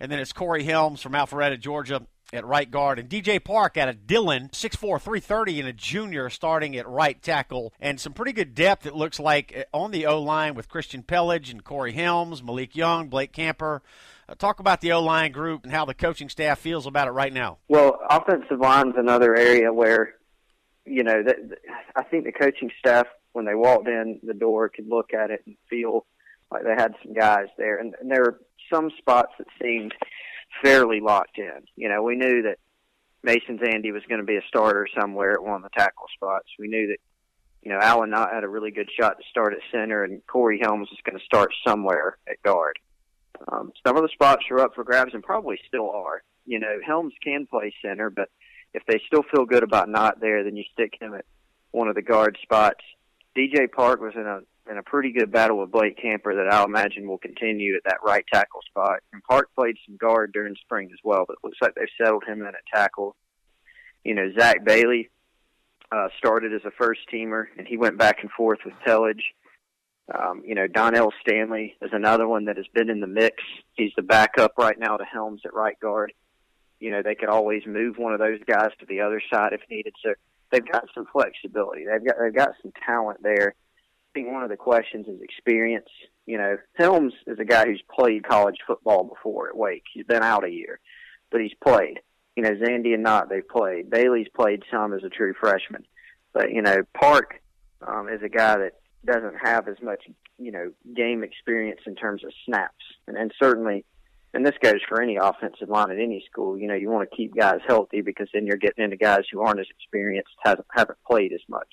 And 0.00 0.10
then 0.10 0.18
it's 0.18 0.32
Corey 0.32 0.64
Helms 0.64 1.02
from 1.02 1.12
Alpharetta, 1.12 1.60
Georgia, 1.60 2.06
at 2.32 2.46
right 2.46 2.70
guard, 2.70 2.98
and 2.98 3.08
DJ 3.08 3.42
Park 3.42 3.76
out 3.76 3.88
of 3.88 4.06
Dillon, 4.06 4.48
6'4", 4.50 5.00
330, 5.00 5.60
and 5.60 5.68
a 5.68 5.72
junior 5.72 6.30
starting 6.30 6.76
at 6.76 6.88
right 6.88 7.20
tackle, 7.20 7.72
and 7.80 8.00
some 8.00 8.12
pretty 8.12 8.32
good 8.32 8.54
depth. 8.54 8.86
It 8.86 8.94
looks 8.94 9.18
like 9.18 9.54
uh, 9.56 9.76
on 9.76 9.90
the 9.90 10.06
O 10.06 10.22
line 10.22 10.54
with 10.54 10.68
Christian 10.68 11.02
Pellage 11.02 11.50
and 11.50 11.64
Corey 11.64 11.92
Helms, 11.92 12.42
Malik 12.42 12.76
Young, 12.76 13.08
Blake 13.08 13.32
Camper. 13.32 13.82
Uh, 14.28 14.34
talk 14.34 14.60
about 14.60 14.80
the 14.80 14.92
O 14.92 15.02
line 15.02 15.32
group 15.32 15.64
and 15.64 15.72
how 15.72 15.84
the 15.84 15.94
coaching 15.94 16.28
staff 16.28 16.58
feels 16.60 16.86
about 16.86 17.08
it 17.08 17.12
right 17.12 17.32
now. 17.32 17.58
Well, 17.68 17.98
offensive 18.08 18.60
line's 18.60 18.94
another 18.96 19.34
area 19.36 19.72
where, 19.72 20.14
you 20.84 21.02
know, 21.02 21.22
that 21.22 21.36
I 21.96 22.04
think 22.04 22.24
the 22.24 22.32
coaching 22.32 22.70
staff 22.78 23.06
when 23.32 23.44
they 23.44 23.54
walked 23.54 23.88
in 23.88 24.20
the 24.22 24.34
door 24.34 24.68
could 24.68 24.88
look 24.88 25.14
at 25.14 25.30
it 25.30 25.42
and 25.46 25.56
feel 25.68 26.06
like 26.50 26.64
they 26.64 26.74
had 26.76 26.94
some 27.02 27.14
guys 27.14 27.46
there, 27.56 27.78
and, 27.78 27.94
and 28.00 28.10
there 28.10 28.38
some 28.72 28.90
spots 28.98 29.32
that 29.38 29.46
seemed 29.60 29.94
fairly 30.62 31.00
locked 31.00 31.38
in. 31.38 31.62
You 31.76 31.88
know, 31.88 32.02
we 32.02 32.16
knew 32.16 32.42
that 32.42 32.58
Mason 33.22 33.58
Zandi 33.58 33.92
was 33.92 34.02
going 34.08 34.20
to 34.20 34.26
be 34.26 34.36
a 34.36 34.46
starter 34.48 34.86
somewhere 34.98 35.32
at 35.32 35.42
one 35.42 35.56
of 35.56 35.62
the 35.62 35.76
tackle 35.76 36.06
spots. 36.14 36.48
We 36.58 36.68
knew 36.68 36.88
that, 36.88 36.98
you 37.62 37.72
know, 37.72 37.78
Alan 37.80 38.10
Knott 38.10 38.32
had 38.32 38.44
a 38.44 38.48
really 38.48 38.70
good 38.70 38.88
shot 38.98 39.18
to 39.18 39.28
start 39.28 39.52
at 39.52 39.60
center, 39.70 40.04
and 40.04 40.26
Corey 40.26 40.58
Helms 40.62 40.88
was 40.90 40.98
going 41.04 41.18
to 41.18 41.24
start 41.24 41.50
somewhere 41.66 42.16
at 42.28 42.42
guard. 42.42 42.78
Um, 43.48 43.72
some 43.86 43.96
of 43.96 44.02
the 44.02 44.08
spots 44.12 44.44
are 44.50 44.60
up 44.60 44.74
for 44.74 44.84
grabs 44.84 45.14
and 45.14 45.22
probably 45.22 45.58
still 45.66 45.90
are. 45.90 46.22
You 46.46 46.58
know, 46.58 46.78
Helms 46.84 47.12
can 47.22 47.46
play 47.46 47.72
center, 47.82 48.10
but 48.10 48.28
if 48.74 48.82
they 48.86 49.00
still 49.06 49.24
feel 49.34 49.44
good 49.44 49.62
about 49.62 49.88
Knott 49.88 50.20
there, 50.20 50.44
then 50.44 50.56
you 50.56 50.64
stick 50.72 50.94
him 51.00 51.14
at 51.14 51.24
one 51.70 51.88
of 51.88 51.94
the 51.94 52.02
guard 52.02 52.38
spots. 52.42 52.84
DJ 53.36 53.70
Park 53.70 54.00
was 54.00 54.14
in 54.14 54.26
a 54.26 54.40
in 54.70 54.78
a 54.78 54.82
pretty 54.82 55.10
good 55.10 55.32
battle 55.32 55.58
with 55.58 55.72
Blake 55.72 56.00
Camper 56.00 56.34
that 56.36 56.52
I'll 56.52 56.66
imagine 56.66 57.08
will 57.08 57.18
continue 57.18 57.74
at 57.74 57.82
that 57.84 57.98
right 58.04 58.24
tackle 58.32 58.60
spot. 58.68 59.00
And 59.12 59.22
Park 59.24 59.48
played 59.56 59.76
some 59.84 59.96
guard 59.96 60.32
during 60.32 60.54
spring 60.56 60.90
as 60.92 60.98
well, 61.02 61.24
but 61.26 61.34
it 61.34 61.38
looks 61.44 61.58
like 61.60 61.74
they've 61.74 61.88
settled 62.00 62.24
him 62.24 62.40
in 62.40 62.46
at 62.46 62.54
tackle. 62.72 63.16
You 64.04 64.14
know, 64.14 64.30
Zach 64.38 64.64
Bailey 64.64 65.10
uh, 65.90 66.08
started 66.16 66.54
as 66.54 66.60
a 66.64 66.70
first 66.70 67.00
teamer, 67.12 67.46
and 67.58 67.66
he 67.66 67.76
went 67.76 67.98
back 67.98 68.18
and 68.22 68.30
forth 68.30 68.60
with 68.64 68.74
Pellage. 68.86 69.34
Um, 70.14 70.42
you 70.46 70.54
know, 70.54 70.66
Donnell 70.66 71.12
Stanley 71.20 71.76
is 71.82 71.90
another 71.92 72.26
one 72.26 72.44
that 72.46 72.56
has 72.56 72.66
been 72.72 72.90
in 72.90 73.00
the 73.00 73.06
mix. 73.06 73.36
He's 73.74 73.92
the 73.96 74.02
backup 74.02 74.52
right 74.56 74.78
now 74.78 74.96
to 74.96 75.04
Helms 75.04 75.42
at 75.44 75.54
right 75.54 75.78
guard. 75.80 76.12
You 76.78 76.90
know, 76.92 77.02
they 77.02 77.14
could 77.14 77.28
always 77.28 77.66
move 77.66 77.98
one 77.98 78.12
of 78.12 78.20
those 78.20 78.40
guys 78.46 78.70
to 78.78 78.86
the 78.86 79.00
other 79.00 79.20
side 79.32 79.52
if 79.52 79.60
needed. 79.68 79.94
So 80.02 80.14
they've 80.50 80.66
got 80.66 80.86
some 80.94 81.06
flexibility. 81.12 81.84
They've 81.84 82.04
got 82.04 82.16
they've 82.20 82.34
got 82.34 82.54
some 82.62 82.72
talent 82.86 83.22
there. 83.22 83.54
I 84.10 84.18
think 84.18 84.32
one 84.32 84.42
of 84.42 84.50
the 84.50 84.56
questions 84.56 85.06
is 85.06 85.20
experience. 85.20 85.88
You 86.26 86.38
know, 86.38 86.56
Helms 86.74 87.12
is 87.26 87.38
a 87.38 87.44
guy 87.44 87.66
who's 87.66 87.82
played 87.94 88.26
college 88.26 88.56
football 88.66 89.04
before 89.04 89.48
at 89.48 89.56
Wake. 89.56 89.84
He's 89.92 90.06
been 90.06 90.22
out 90.22 90.44
a 90.44 90.50
year, 90.50 90.80
but 91.30 91.40
he's 91.40 91.54
played. 91.64 92.00
You 92.36 92.42
know, 92.42 92.50
Zandi 92.50 92.92
and 92.92 93.04
Knott, 93.04 93.28
they've 93.28 93.46
played. 93.48 93.88
Bailey's 93.88 94.28
played 94.34 94.64
some 94.70 94.94
as 94.94 95.04
a 95.04 95.08
true 95.08 95.34
freshman. 95.40 95.84
But, 96.32 96.50
you 96.50 96.62
know, 96.62 96.82
Park 96.92 97.40
um, 97.86 98.08
is 98.08 98.22
a 98.22 98.28
guy 98.28 98.56
that 98.58 98.80
doesn't 99.04 99.36
have 99.42 99.68
as 99.68 99.76
much, 99.82 100.02
you 100.38 100.50
know, 100.50 100.72
game 100.94 101.22
experience 101.22 101.80
in 101.86 101.94
terms 101.94 102.24
of 102.24 102.32
snaps. 102.46 102.84
And, 103.06 103.16
and 103.16 103.32
certainly, 103.40 103.84
and 104.34 104.44
this 104.44 104.54
goes 104.60 104.80
for 104.88 105.00
any 105.00 105.16
offensive 105.16 105.68
line 105.68 105.90
at 105.90 105.98
any 105.98 106.24
school, 106.30 106.58
you 106.58 106.66
know, 106.66 106.74
you 106.74 106.88
want 106.90 107.08
to 107.08 107.16
keep 107.16 107.34
guys 107.36 107.60
healthy 107.66 108.00
because 108.00 108.28
then 108.32 108.46
you're 108.46 108.56
getting 108.56 108.84
into 108.84 108.96
guys 108.96 109.22
who 109.30 109.40
aren't 109.40 109.60
as 109.60 109.66
experienced, 109.70 110.30
hasn't, 110.44 110.66
haven't 110.72 110.98
played 111.08 111.32
as 111.32 111.42
much. 111.48 111.68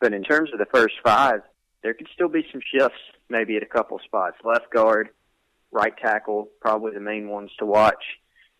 But 0.00 0.12
in 0.12 0.22
terms 0.22 0.50
of 0.52 0.58
the 0.58 0.66
first 0.66 0.94
five, 1.02 1.40
there 1.82 1.94
could 1.94 2.08
still 2.12 2.28
be 2.28 2.46
some 2.52 2.60
shifts 2.72 2.98
maybe 3.28 3.56
at 3.56 3.62
a 3.62 3.66
couple 3.66 3.98
spots. 4.04 4.36
Left 4.44 4.70
guard, 4.72 5.10
right 5.70 5.96
tackle, 5.96 6.48
probably 6.60 6.92
the 6.92 7.00
main 7.00 7.28
ones 7.28 7.50
to 7.58 7.66
watch 7.66 8.02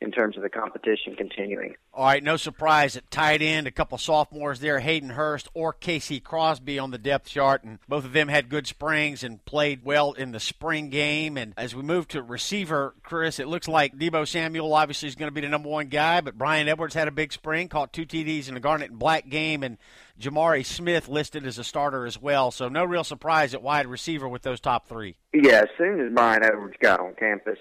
in 0.00 0.12
terms 0.12 0.37
of 0.37 0.43
the 0.43 0.49
competition 0.49 1.17
continuing. 1.17 1.75
All 1.93 2.05
right, 2.05 2.23
no 2.23 2.37
surprise 2.37 2.97
at 2.97 3.11
tight 3.11 3.43
end, 3.43 3.67
a 3.67 3.73
couple 3.73 3.99
sophomores 3.99 4.61
there, 4.61 4.78
Hayden 4.78 5.11
Hurst 5.11 5.49
or 5.55 5.73
K.C. 5.73 6.21
Crosby 6.21 6.78
on 6.78 6.93
the 6.93 6.99
depth 6.99 7.28
chart, 7.28 7.64
and 7.64 7.81
both 7.88 8.05
of 8.05 8.12
them 8.12 8.28
had 8.28 8.49
good 8.49 8.67
springs 8.67 9.25
and 9.25 9.45
played 9.45 9.85
well 9.85 10.12
in 10.12 10.31
the 10.31 10.38
spring 10.38 10.88
game. 10.88 11.37
And 11.37 11.52
as 11.57 11.75
we 11.75 11.83
move 11.83 12.07
to 12.09 12.23
receiver, 12.23 12.95
Chris, 13.02 13.40
it 13.40 13.49
looks 13.49 13.67
like 13.67 13.97
Deebo 13.97 14.26
Samuel 14.28 14.73
obviously 14.73 15.09
is 15.09 15.17
going 15.17 15.28
to 15.28 15.35
be 15.35 15.40
the 15.40 15.49
number 15.49 15.69
one 15.69 15.88
guy, 15.88 16.21
but 16.21 16.38
Bryan 16.38 16.69
Edwards 16.69 16.95
had 16.95 17.09
a 17.09 17.12
big 17.12 17.33
spring, 17.33 17.69
caught 17.69 17.93
two 17.93 18.07
TDs 18.07 18.49
in 18.49 18.55
the 18.55 18.61
Garnet 18.61 18.90
and 18.90 18.99
Black 18.99 19.28
game, 19.28 19.64
and 19.64 19.78
Jamari 20.21 20.64
Smith 20.64 21.09
listed 21.09 21.45
as 21.45 21.59
a 21.59 21.64
starter 21.64 22.07
as 22.07 22.21
well. 22.21 22.50
So 22.50 22.69
no 22.69 22.85
real 22.85 23.05
surprise 23.05 23.55
at 23.55 23.62
wide 23.62 23.87
receiver 23.87 24.28
with 24.28 24.43
those 24.43 24.61
top 24.61 24.88
three. 24.88 25.17
Yeah, 25.33 25.62
as 25.62 25.69
soon 25.76 26.00
as 26.00 26.12
Bryan 26.12 26.45
Edwards 26.45 26.76
got 26.81 27.00
on 27.00 27.14
campus, 27.14 27.59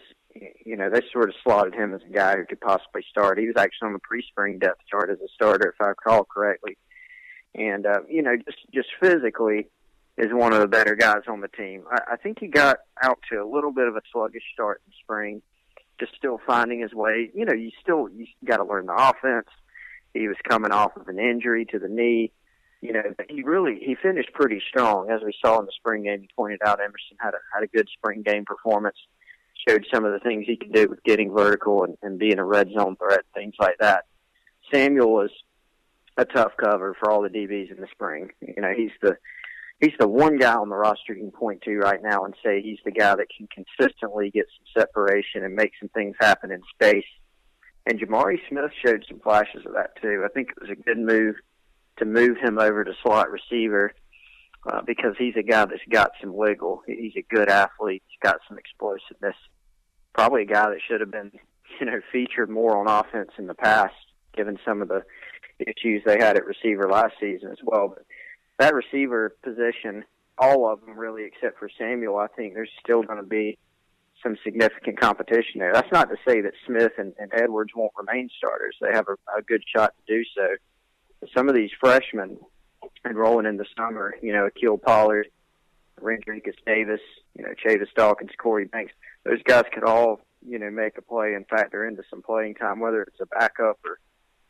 you 0.65 0.75
know, 0.75 0.89
they 0.89 1.01
sort 1.11 1.29
of 1.29 1.35
slotted 1.43 1.73
him 1.73 1.93
as 1.93 2.01
a 2.07 2.13
guy 2.13 2.35
who 2.37 2.45
could 2.45 2.61
possibly 2.61 3.03
start. 3.09 3.39
He 3.39 3.47
was 3.47 3.55
actually 3.57 3.87
on 3.87 3.93
the 3.93 3.99
pre-spring 3.99 4.59
depth 4.59 4.81
chart 4.89 5.09
as 5.09 5.19
a 5.19 5.27
starter, 5.33 5.69
if 5.69 5.81
I 5.81 5.89
recall 5.89 6.25
correctly. 6.25 6.77
And 7.55 7.85
uh, 7.85 8.01
you 8.09 8.21
know, 8.21 8.35
just 8.35 8.59
just 8.73 8.89
physically, 9.01 9.67
is 10.17 10.31
one 10.31 10.53
of 10.53 10.59
the 10.59 10.67
better 10.67 10.95
guys 10.95 11.23
on 11.27 11.41
the 11.41 11.47
team. 11.47 11.83
I, 11.91 12.13
I 12.13 12.15
think 12.17 12.39
he 12.39 12.47
got 12.47 12.77
out 13.01 13.19
to 13.31 13.37
a 13.37 13.47
little 13.47 13.71
bit 13.71 13.87
of 13.87 13.95
a 13.95 14.01
sluggish 14.11 14.43
start 14.53 14.81
in 14.85 14.93
spring, 15.01 15.41
just 15.99 16.13
still 16.15 16.39
finding 16.45 16.81
his 16.81 16.93
way. 16.93 17.31
You 17.33 17.45
know, 17.45 17.53
you 17.53 17.71
still 17.81 18.09
you 18.09 18.27
got 18.45 18.57
to 18.57 18.63
learn 18.63 18.85
the 18.85 18.95
offense. 18.95 19.47
He 20.13 20.27
was 20.27 20.37
coming 20.47 20.71
off 20.71 20.95
of 20.97 21.07
an 21.07 21.19
injury 21.19 21.65
to 21.65 21.79
the 21.79 21.89
knee. 21.89 22.31
You 22.81 22.93
know, 22.93 23.01
but 23.17 23.25
he 23.29 23.41
really 23.41 23.79
he 23.81 23.95
finished 23.95 24.33
pretty 24.33 24.61
strong, 24.67 25.09
as 25.09 25.21
we 25.25 25.33
saw 25.43 25.59
in 25.59 25.65
the 25.65 25.71
spring 25.71 26.03
game. 26.03 26.21
He 26.21 26.29
pointed 26.35 26.59
out 26.63 26.79
Emerson 26.79 27.17
had 27.19 27.33
a 27.33 27.39
had 27.51 27.63
a 27.63 27.67
good 27.67 27.87
spring 27.97 28.21
game 28.21 28.45
performance 28.45 28.97
showed 29.67 29.85
some 29.93 30.05
of 30.05 30.13
the 30.13 30.19
things 30.19 30.45
he 30.45 30.57
can 30.57 30.71
do 30.71 30.87
with 30.87 31.03
getting 31.03 31.31
vertical 31.31 31.83
and, 31.83 31.97
and 32.01 32.19
being 32.19 32.39
a 32.39 32.45
red 32.45 32.69
zone 32.71 32.95
threat, 32.95 33.21
things 33.33 33.55
like 33.59 33.77
that. 33.79 34.05
Samuel 34.73 35.11
was 35.11 35.31
a 36.17 36.25
tough 36.25 36.53
cover 36.57 36.95
for 36.99 37.09
all 37.09 37.21
the 37.21 37.29
DBs 37.29 37.71
in 37.71 37.79
the 37.79 37.87
spring. 37.91 38.31
You 38.41 38.61
know, 38.61 38.73
he's 38.75 38.91
the 39.01 39.17
he's 39.79 39.93
the 39.99 40.07
one 40.07 40.37
guy 40.37 40.55
on 40.55 40.69
the 40.69 40.75
roster 40.75 41.13
you 41.13 41.21
can 41.21 41.31
point 41.31 41.61
to 41.63 41.77
right 41.77 42.01
now 42.01 42.25
and 42.25 42.33
say 42.43 42.61
he's 42.61 42.79
the 42.83 42.91
guy 42.91 43.15
that 43.15 43.27
can 43.35 43.47
consistently 43.47 44.31
get 44.31 44.47
some 44.57 44.81
separation 44.81 45.43
and 45.43 45.55
make 45.55 45.71
some 45.79 45.89
things 45.89 46.15
happen 46.19 46.51
in 46.51 46.61
space. 46.73 47.05
And 47.85 47.99
Jamari 47.99 48.39
Smith 48.49 48.71
showed 48.83 49.05
some 49.07 49.19
flashes 49.19 49.65
of 49.65 49.73
that 49.73 50.01
too. 50.01 50.23
I 50.25 50.29
think 50.29 50.49
it 50.49 50.61
was 50.61 50.71
a 50.71 50.75
good 50.75 50.97
move 50.97 51.35
to 51.97 52.05
move 52.05 52.37
him 52.37 52.59
over 52.59 52.83
to 52.83 52.93
slot 53.03 53.31
receiver 53.31 53.93
uh, 54.69 54.81
because 54.81 55.15
he's 55.17 55.35
a 55.37 55.43
guy 55.43 55.65
that's 55.65 55.81
got 55.89 56.11
some 56.19 56.35
wiggle. 56.35 56.81
He's 56.85 57.15
a 57.15 57.25
good 57.33 57.49
athlete. 57.49 58.03
He's 58.07 58.19
got 58.21 58.39
some 58.47 58.57
explosiveness. 58.57 59.35
Probably 60.17 60.41
a 60.41 60.45
guy 60.45 60.69
that 60.69 60.79
should 60.87 60.99
have 60.99 61.11
been, 61.11 61.31
you 61.79 61.85
know, 61.85 62.01
featured 62.11 62.49
more 62.49 62.75
on 62.75 62.87
offense 62.87 63.31
in 63.37 63.47
the 63.47 63.53
past, 63.53 63.93
given 64.35 64.57
some 64.65 64.81
of 64.81 64.87
the 64.87 65.03
issues 65.59 66.01
they 66.05 66.17
had 66.17 66.37
at 66.37 66.45
receiver 66.45 66.89
last 66.89 67.13
season 67.19 67.51
as 67.51 67.59
well. 67.63 67.89
But 67.89 68.05
that 68.59 68.73
receiver 68.73 69.35
position, 69.43 70.03
all 70.37 70.71
of 70.71 70.81
them 70.81 70.97
really, 70.97 71.25
except 71.25 71.59
for 71.59 71.69
Samuel, 71.77 72.17
I 72.17 72.27
think 72.27 72.53
there's 72.53 72.69
still 72.83 73.03
going 73.03 73.19
to 73.19 73.27
be 73.27 73.57
some 74.23 74.35
significant 74.43 74.99
competition 74.99 75.59
there. 75.59 75.71
That's 75.73 75.91
not 75.91 76.09
to 76.09 76.15
say 76.27 76.41
that 76.41 76.53
Smith 76.65 76.93
and, 76.97 77.13
and 77.19 77.31
Edwards 77.33 77.71
won't 77.75 77.93
remain 77.95 78.29
starters. 78.35 78.75
They 78.81 78.91
have 78.91 79.07
a, 79.07 79.37
a 79.37 79.41
good 79.43 79.63
shot 79.75 79.93
to 79.97 80.13
do 80.15 80.23
so. 80.35 80.47
But 81.19 81.29
some 81.35 81.49
of 81.49 81.55
these 81.55 81.69
freshmen 81.79 82.39
and 83.03 83.17
rolling 83.17 83.45
in 83.45 83.57
the 83.57 83.65
summer, 83.77 84.15
you 84.21 84.33
know, 84.33 84.47
Akil 84.47 84.77
Pollard, 84.77 85.27
Rendricus 86.01 86.55
Davis, 86.65 87.01
you 87.35 87.43
know, 87.43 87.53
Chavis 87.63 87.93
Dawkins, 87.95 88.31
Corey 88.37 88.65
Banks, 88.65 88.93
those 89.23 89.41
guys 89.43 89.65
could 89.73 89.83
all, 89.83 90.21
you 90.45 90.59
know, 90.59 90.69
make 90.69 90.97
a 90.97 91.01
play 91.01 91.33
and 91.33 91.47
factor 91.47 91.85
into 91.85 92.03
some 92.09 92.21
playing 92.21 92.55
time, 92.55 92.79
whether 92.79 93.01
it's 93.01 93.19
a 93.19 93.25
backup 93.25 93.79
or, 93.85 93.99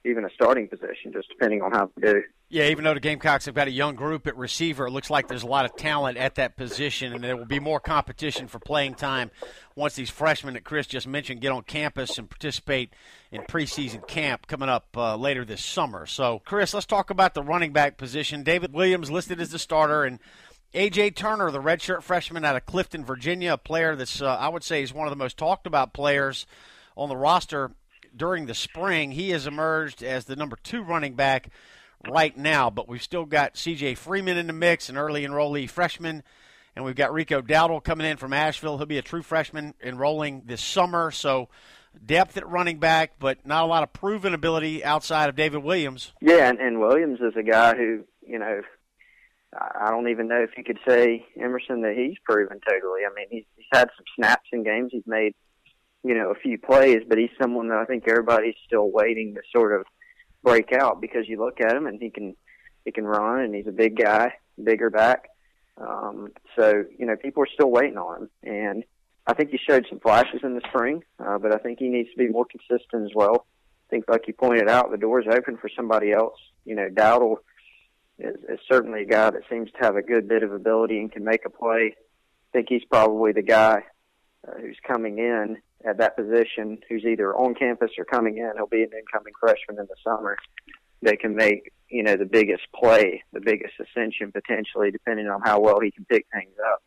even 0.08 0.24
a 0.24 0.30
starting 0.34 0.68
position, 0.68 1.12
just 1.12 1.27
depending 1.30 1.62
on 1.62 1.72
how 1.72 1.92
they 1.98 2.13
do. 2.13 2.24
Yeah, 2.50 2.70
even 2.70 2.86
though 2.86 2.94
the 2.94 3.01
Gamecocks 3.01 3.46
have 3.46 3.56
got 3.56 3.68
a 3.68 3.72
young 3.72 3.96
group 3.96 4.25
at 4.25 4.38
receiver, 4.38 4.88
it 4.88 4.92
looks 4.92 5.10
like 5.10 5.27
there's 5.27 5.44
a 5.44 5.48
lot 5.48 5.66
of 5.66 5.75
talent 5.75 6.18
at 6.18 6.36
that 6.36 6.56
position, 6.56 7.12
and 7.12 7.22
there 7.22 7.36
will 7.36 7.46
be 7.46 7.60
more 7.60 7.82
competition 7.82 8.48
for 8.48 8.60
playing 8.60 8.96
time 8.96 9.32
once 9.75 9.96
these 9.96 10.10
freshmen 10.10 10.54
that 10.54 10.63
Chris 10.63 10.88
just 10.88 11.08
mentioned 11.08 11.42
get 11.42 11.51
on 11.51 11.63
campus 11.63 12.18
and 12.18 12.30
participate 12.30 12.94
in 13.32 13.42
preseason 13.42 14.08
camp 14.08 14.48
coming 14.48 14.70
up 14.70 14.88
uh, 14.96 15.18
later 15.18 15.44
this 15.44 15.63
summer. 15.63 16.06
So, 16.06 16.42
Chris, 16.46 16.74
let's 16.74 16.86
talk 16.86 17.10
about 17.10 17.34
the 17.34 17.44
running 17.44 17.74
back 17.74 17.98
position. 17.98 18.44
David 18.44 18.74
Williams 18.74 19.12
listed 19.12 19.42
as 19.42 19.50
the 19.50 19.60
starter, 19.60 20.06
and 20.06 20.20
AJ 20.74 21.15
Turner, 21.15 21.50
the 21.50 21.62
redshirt 21.62 22.03
freshman 22.03 22.43
out 22.43 22.55
of 22.55 22.65
Clifton, 22.65 23.05
Virginia, 23.05 23.53
a 23.53 23.57
player 23.57 23.95
that's 23.95 24.21
uh, 24.21 24.36
I 24.36 24.50
would 24.50 24.63
say 24.63 24.83
is 24.83 24.93
one 24.93 25.07
of 25.07 25.12
the 25.12 25.17
most 25.17 25.38
talked 25.38 25.65
about 25.65 25.93
players 25.93 26.45
on 26.95 27.09
the 27.09 27.15
roster 27.15 27.71
during 28.15 28.45
the 28.45 28.53
spring. 28.53 29.12
He 29.12 29.29
has 29.29 29.47
emerged 29.47 30.03
as 30.03 30.25
the 30.25 30.36
number 30.36 30.57
two 30.62 30.81
running 30.81 31.15
back 31.15 31.50
right 32.07 32.36
now, 32.36 32.69
but 32.69 32.88
we've 32.88 33.01
still 33.01 33.25
got 33.25 33.57
C.J. 33.57 33.95
Freeman 33.95 34.38
in 34.38 34.47
the 34.47 34.53
mix, 34.53 34.89
an 34.89 34.97
early 34.97 35.25
enrollee 35.25 35.69
freshman, 35.69 36.24
and 36.75 36.83
we've 36.83 36.95
got 36.95 37.13
Rico 37.13 37.41
Dowdle 37.41 37.83
coming 37.83 38.05
in 38.05 38.17
from 38.17 38.33
Asheville. 38.33 38.77
He'll 38.77 38.86
be 38.86 38.97
a 38.97 39.03
true 39.03 39.24
freshman 39.24 39.74
enrolling 39.81 40.43
this 40.45 40.62
summer, 40.62 41.12
so 41.12 41.50
depth 42.05 42.38
at 42.38 42.47
running 42.47 42.79
back, 42.79 43.13
but 43.19 43.45
not 43.45 43.63
a 43.63 43.67
lot 43.67 43.83
of 43.83 43.93
proven 43.93 44.33
ability 44.33 44.83
outside 44.83 45.29
of 45.29 45.36
David 45.36 45.63
Williams. 45.63 46.13
Yeah, 46.21 46.50
and, 46.50 46.59
and 46.59 46.79
Williams 46.79 47.19
is 47.21 47.33
a 47.36 47.43
guy 47.43 47.75
who, 47.75 48.03
you 48.25 48.38
know, 48.38 48.62
I 49.54 49.89
don't 49.92 50.10
even 50.10 50.27
know 50.27 50.42
if 50.42 50.51
you 50.58 50.63
could 50.63 50.80
say 50.88 51.25
Emerson 51.39 51.82
that 51.82 51.96
he's 51.96 52.18
proven 52.24 52.60
totally. 52.68 53.01
I 53.10 53.13
mean, 53.16 53.27
he's, 53.30 53.46
he's 53.56 53.66
had 53.72 53.89
some 53.96 54.06
snaps 54.16 54.50
in 54.51 54.63
games. 54.63 54.89
He's 54.92 55.08
made, 55.08 55.34
you 56.04 56.13
know, 56.13 56.32
a 56.32 56.36
few 56.36 56.58
plays, 56.58 57.04
but 57.08 57.18
he's 57.18 57.30
someone 57.42 57.70
that 57.70 57.77
I 57.77 57.86
think 57.86 58.04
everybody's 58.08 58.56
still 58.66 58.92
waiting 58.92 59.36
to 59.36 59.42
sort 59.56 59.80
of 59.80 59.86
break 60.44 60.74
out 60.74 61.01
because 61.01 61.27
you 61.27 61.39
look 61.39 61.62
at 61.62 61.75
him 61.75 61.88
and 61.88 62.01
he 62.01 62.10
can 62.10 62.36
he 62.86 62.92
can 62.92 63.06
run 63.06 63.42
and 63.42 63.56
he's 63.56 63.68
a 63.68 63.72
big 63.72 63.98
guy, 63.98 64.34
bigger 64.62 64.89
back. 64.89 65.30
Um, 65.77 66.30
so 66.58 66.84
you 66.98 67.06
know 67.06 67.16
people 67.16 67.44
are 67.44 67.54
still 67.54 67.72
waiting 67.72 67.98
on 67.98 68.24
him, 68.24 68.30
and 68.44 68.84
I 69.27 69.34
think 69.34 69.51
he 69.51 69.58
showed 69.58 69.86
some 69.89 70.00
flashes 70.00 70.42
in 70.44 70.56
the 70.56 70.62
spring, 70.70 71.04
uh, 71.20 71.38
but 71.38 71.54
I 71.54 71.58
think 71.58 71.80
he 71.80 71.88
needs 71.89 72.10
to 72.12 72.18
be 72.18 72.30
more 72.30 72.46
consistent 72.46 73.06
as 73.06 73.12
well. 73.13 73.46
I 73.88 73.89
think, 73.89 74.06
like 74.08 74.27
you 74.27 74.34
pointed 74.34 74.70
out, 74.70 74.92
the 74.92 74.98
door's 74.98 75.27
open 75.32 75.58
for 75.58 75.70
somebody 75.75 76.12
else. 76.12 76.38
You 76.66 76.75
know, 76.75 76.89
Dowdle 76.89 77.38
is, 78.19 78.36
is 78.50 78.59
certainly 78.69 79.03
a 79.03 79.05
guy 79.05 79.29
that 79.29 79.43
seems 79.50 79.71
to 79.71 79.77
have 79.79 79.95
a 79.95 80.01
good 80.01 80.27
bit 80.27 80.43
of 80.43 80.51
ability 80.51 81.00
and 81.00 81.12
can 81.12 81.24
make 81.24 81.45
a 81.45 81.50
play. 81.50 81.95
I 81.95 82.51
think 82.51 82.67
he's 82.69 82.86
probably 82.86 83.31
the 83.31 83.41
guy 83.41 83.83
uh, 84.47 84.59
who's 84.59 84.77
coming 84.86 85.19
in 85.19 85.57
at 85.86 85.97
that 85.97 86.15
position, 86.15 86.79
who's 86.89 87.05
either 87.05 87.36
on 87.36 87.53
campus 87.53 87.91
or 87.97 88.05
coming 88.05 88.38
in. 88.38 88.51
He'll 88.55 88.67
be 88.67 88.83
an 88.83 88.89
incoming 88.97 89.33
freshman 89.39 89.79
in 89.79 89.88
the 89.88 89.95
summer. 90.03 90.38
They 91.01 91.15
can 91.15 91.36
make 91.36 91.71
you 91.89 92.03
know 92.03 92.15
the 92.15 92.25
biggest 92.25 92.63
play, 92.74 93.24
the 93.31 93.41
biggest 93.41 93.74
ascension 93.79 94.31
potentially, 94.31 94.91
depending 94.91 95.27
on 95.27 95.41
how 95.43 95.59
well 95.59 95.79
he 95.81 95.91
can 95.91 96.05
pick 96.05 96.25
things 96.33 96.55
up. 96.71 96.81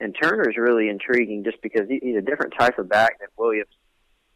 And 0.00 0.16
Turner 0.20 0.50
is 0.50 0.56
really 0.56 0.88
intriguing 0.88 1.44
just 1.44 1.62
because 1.62 1.88
he, 1.88 2.00
he's 2.02 2.16
a 2.16 2.22
different 2.22 2.54
type 2.58 2.78
of 2.78 2.88
back 2.88 3.20
than 3.20 3.28
Williams. 3.36 3.70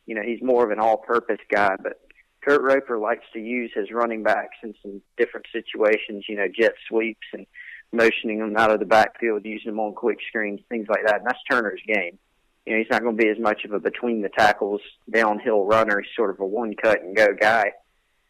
You 0.07 0.15
know, 0.15 0.23
he's 0.23 0.41
more 0.41 0.65
of 0.65 0.71
an 0.71 0.79
all-purpose 0.79 1.41
guy, 1.51 1.75
but 1.83 2.01
Kurt 2.47 2.63
Roper 2.63 2.99
likes 2.99 3.25
to 3.33 3.41
use 3.41 3.73
his 3.75 3.91
running 3.91 4.23
backs 4.23 4.57
in 4.63 4.75
some 4.83 5.03
different 5.17 5.47
situations. 5.53 6.25
You 6.29 6.37
know, 6.37 6.49
jet 6.49 6.75
sweeps 6.89 7.27
and 7.33 7.47
motioning 7.93 8.39
them 8.39 8.57
out 8.57 8.71
of 8.71 8.81
the 8.81 8.87
backfield, 8.87 9.45
using 9.45 9.73
them 9.73 9.81
on 9.81 9.95
quick 9.95 10.19
screens, 10.29 10.61
things 10.69 10.87
like 10.89 11.05
that. 11.07 11.17
And 11.17 11.27
that's 11.27 11.43
Turner's 11.51 11.83
game 11.87 12.19
you 12.67 12.73
know, 12.73 12.79
he's 12.79 12.91
not 12.91 13.03
going 13.03 13.17
to 13.17 13.23
be 13.23 13.31
as 13.31 13.39
much 13.39 13.65
of 13.65 13.73
a 13.73 13.79
between 13.79 14.23
the 14.23 14.29
tackles 14.29 14.81
downhill 15.11 15.65
runner. 15.65 16.01
He's 16.01 16.15
sort 16.17 16.31
of 16.31 16.41
a 16.41 16.47
one 16.47 16.75
cut 16.75 17.01
and 17.01 17.17
go 17.17 17.29
guy, 17.41 17.73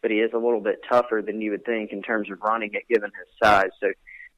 but 0.01 0.11
he 0.11 0.17
is 0.17 0.31
a 0.33 0.37
little 0.37 0.61
bit 0.61 0.79
tougher 0.87 1.23
than 1.25 1.41
you 1.41 1.51
would 1.51 1.65
think 1.65 1.91
in 1.91 2.03
terms 2.03 2.29
of 2.29 2.39
running 2.41 2.73
it 2.73 2.87
given 2.87 3.11
his 3.17 3.27
size. 3.43 3.71
So 3.79 3.87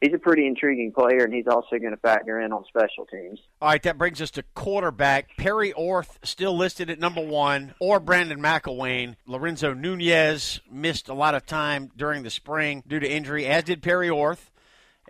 he's 0.02 0.14
a 0.14 0.18
pretty 0.18 0.48
intriguing 0.48 0.92
player, 0.92 1.24
and 1.24 1.34
he's 1.34 1.48
also 1.48 1.78
going 1.78 1.92
to 1.92 1.98
factor 1.98 2.40
in 2.40 2.52
on 2.52 2.64
special 2.68 3.06
teams. 3.06 3.40
All 3.62 3.70
right, 3.70 3.84
that 3.84 3.98
brings 3.98 4.22
us 4.22 4.32
to 4.32 4.44
quarterback. 4.56 5.36
Perry 5.38 5.72
Orth 5.74 6.20
still 6.24 6.56
listed 6.56 6.90
at 6.90 7.00
number 7.00 7.26
one, 7.26 7.74
or 7.80 8.00
Brandon 8.00 8.40
McIlwain. 8.40 9.16
Lorenzo 9.26 9.74
Nunez 9.74 10.62
missed 10.72 11.10
a 11.10 11.14
lot 11.14 11.36
of 11.36 11.46
time 11.46 11.92
during 11.96 12.24
the 12.24 12.30
spring 12.30 12.84
due 12.88 13.00
to 13.00 13.10
injury, 13.10 13.46
as 13.46 13.64
did 13.64 13.82
Perry 13.82 14.10
Orth. 14.10 14.50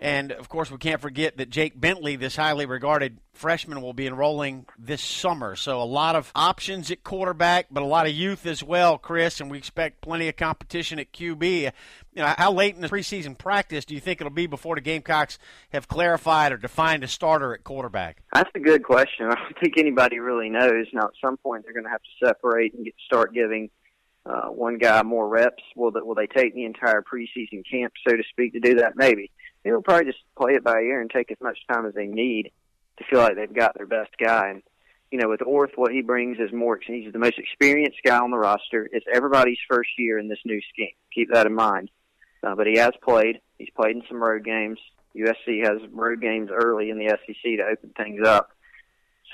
And 0.00 0.32
of 0.32 0.48
course, 0.48 0.70
we 0.70 0.78
can't 0.78 1.00
forget 1.00 1.36
that 1.36 1.50
Jake 1.50 1.78
Bentley, 1.78 2.16
this 2.16 2.34
highly 2.34 2.64
regarded 2.64 3.18
freshman, 3.34 3.82
will 3.82 3.92
be 3.92 4.06
enrolling 4.06 4.64
this 4.78 5.02
summer. 5.02 5.54
So 5.56 5.82
a 5.82 5.84
lot 5.84 6.16
of 6.16 6.32
options 6.34 6.90
at 6.90 7.04
quarterback, 7.04 7.66
but 7.70 7.82
a 7.82 7.86
lot 7.86 8.06
of 8.06 8.12
youth 8.12 8.46
as 8.46 8.64
well, 8.64 8.96
Chris. 8.96 9.42
And 9.42 9.50
we 9.50 9.58
expect 9.58 10.00
plenty 10.00 10.26
of 10.28 10.36
competition 10.36 10.98
at 10.98 11.12
QB. 11.12 11.70
You 12.14 12.22
know, 12.22 12.34
how 12.38 12.50
late 12.50 12.76
in 12.76 12.80
the 12.80 12.88
preseason 12.88 13.36
practice 13.36 13.84
do 13.84 13.94
you 13.94 14.00
think 14.00 14.22
it'll 14.22 14.32
be 14.32 14.46
before 14.46 14.74
the 14.74 14.80
Gamecocks 14.80 15.38
have 15.68 15.86
clarified 15.86 16.52
or 16.52 16.56
defined 16.56 17.04
a 17.04 17.08
starter 17.08 17.52
at 17.52 17.62
quarterback? 17.62 18.22
That's 18.32 18.50
a 18.54 18.60
good 18.60 18.82
question. 18.82 19.26
I 19.26 19.34
don't 19.34 19.58
think 19.60 19.74
anybody 19.76 20.18
really 20.18 20.48
knows. 20.48 20.86
Now, 20.94 21.08
at 21.08 21.10
some 21.22 21.36
point, 21.36 21.64
they're 21.64 21.74
going 21.74 21.84
to 21.84 21.90
have 21.90 22.02
to 22.02 22.26
separate 22.26 22.72
and 22.72 22.86
get, 22.86 22.94
start 23.04 23.34
giving 23.34 23.68
uh, 24.24 24.46
one 24.46 24.78
guy 24.78 25.02
more 25.02 25.28
reps. 25.28 25.62
Will, 25.76 25.92
will 25.94 26.14
they 26.14 26.26
take 26.26 26.54
the 26.54 26.64
entire 26.64 27.02
preseason 27.02 27.64
camp, 27.70 27.92
so 28.08 28.16
to 28.16 28.22
speak, 28.30 28.54
to 28.54 28.60
do 28.60 28.76
that? 28.76 28.96
Maybe 28.96 29.30
they'll 29.64 29.82
probably 29.82 30.06
just 30.06 30.22
play 30.36 30.54
it 30.54 30.64
by 30.64 30.80
ear 30.80 31.00
and 31.00 31.10
take 31.10 31.30
as 31.30 31.40
much 31.40 31.58
time 31.70 31.86
as 31.86 31.94
they 31.94 32.06
need 32.06 32.50
to 32.98 33.04
feel 33.04 33.20
like 33.20 33.36
they've 33.36 33.52
got 33.52 33.76
their 33.76 33.86
best 33.86 34.10
guy. 34.18 34.50
And 34.50 34.62
you 35.10 35.18
know, 35.18 35.28
with 35.28 35.40
Orth, 35.40 35.72
what 35.74 35.92
he 35.92 36.02
brings 36.02 36.38
is 36.38 36.52
more. 36.52 36.78
He's 36.84 37.12
the 37.12 37.18
most 37.18 37.38
experienced 37.38 37.98
guy 38.04 38.18
on 38.18 38.30
the 38.30 38.38
roster. 38.38 38.88
It's 38.92 39.06
everybody's 39.12 39.58
first 39.68 39.90
year 39.98 40.18
in 40.18 40.28
this 40.28 40.38
new 40.44 40.60
scheme. 40.72 40.94
Keep 41.12 41.32
that 41.32 41.46
in 41.46 41.54
mind. 41.54 41.90
Uh, 42.42 42.54
but 42.54 42.66
he 42.66 42.78
has 42.78 42.92
played. 43.02 43.40
He's 43.58 43.70
played 43.76 43.96
in 43.96 44.02
some 44.08 44.22
road 44.22 44.44
games. 44.44 44.78
USC 45.16 45.64
has 45.64 45.78
road 45.90 46.20
games 46.20 46.50
early 46.52 46.90
in 46.90 46.98
the 46.98 47.08
SEC 47.08 47.42
to 47.42 47.64
open 47.70 47.90
things 47.96 48.26
up. 48.26 48.50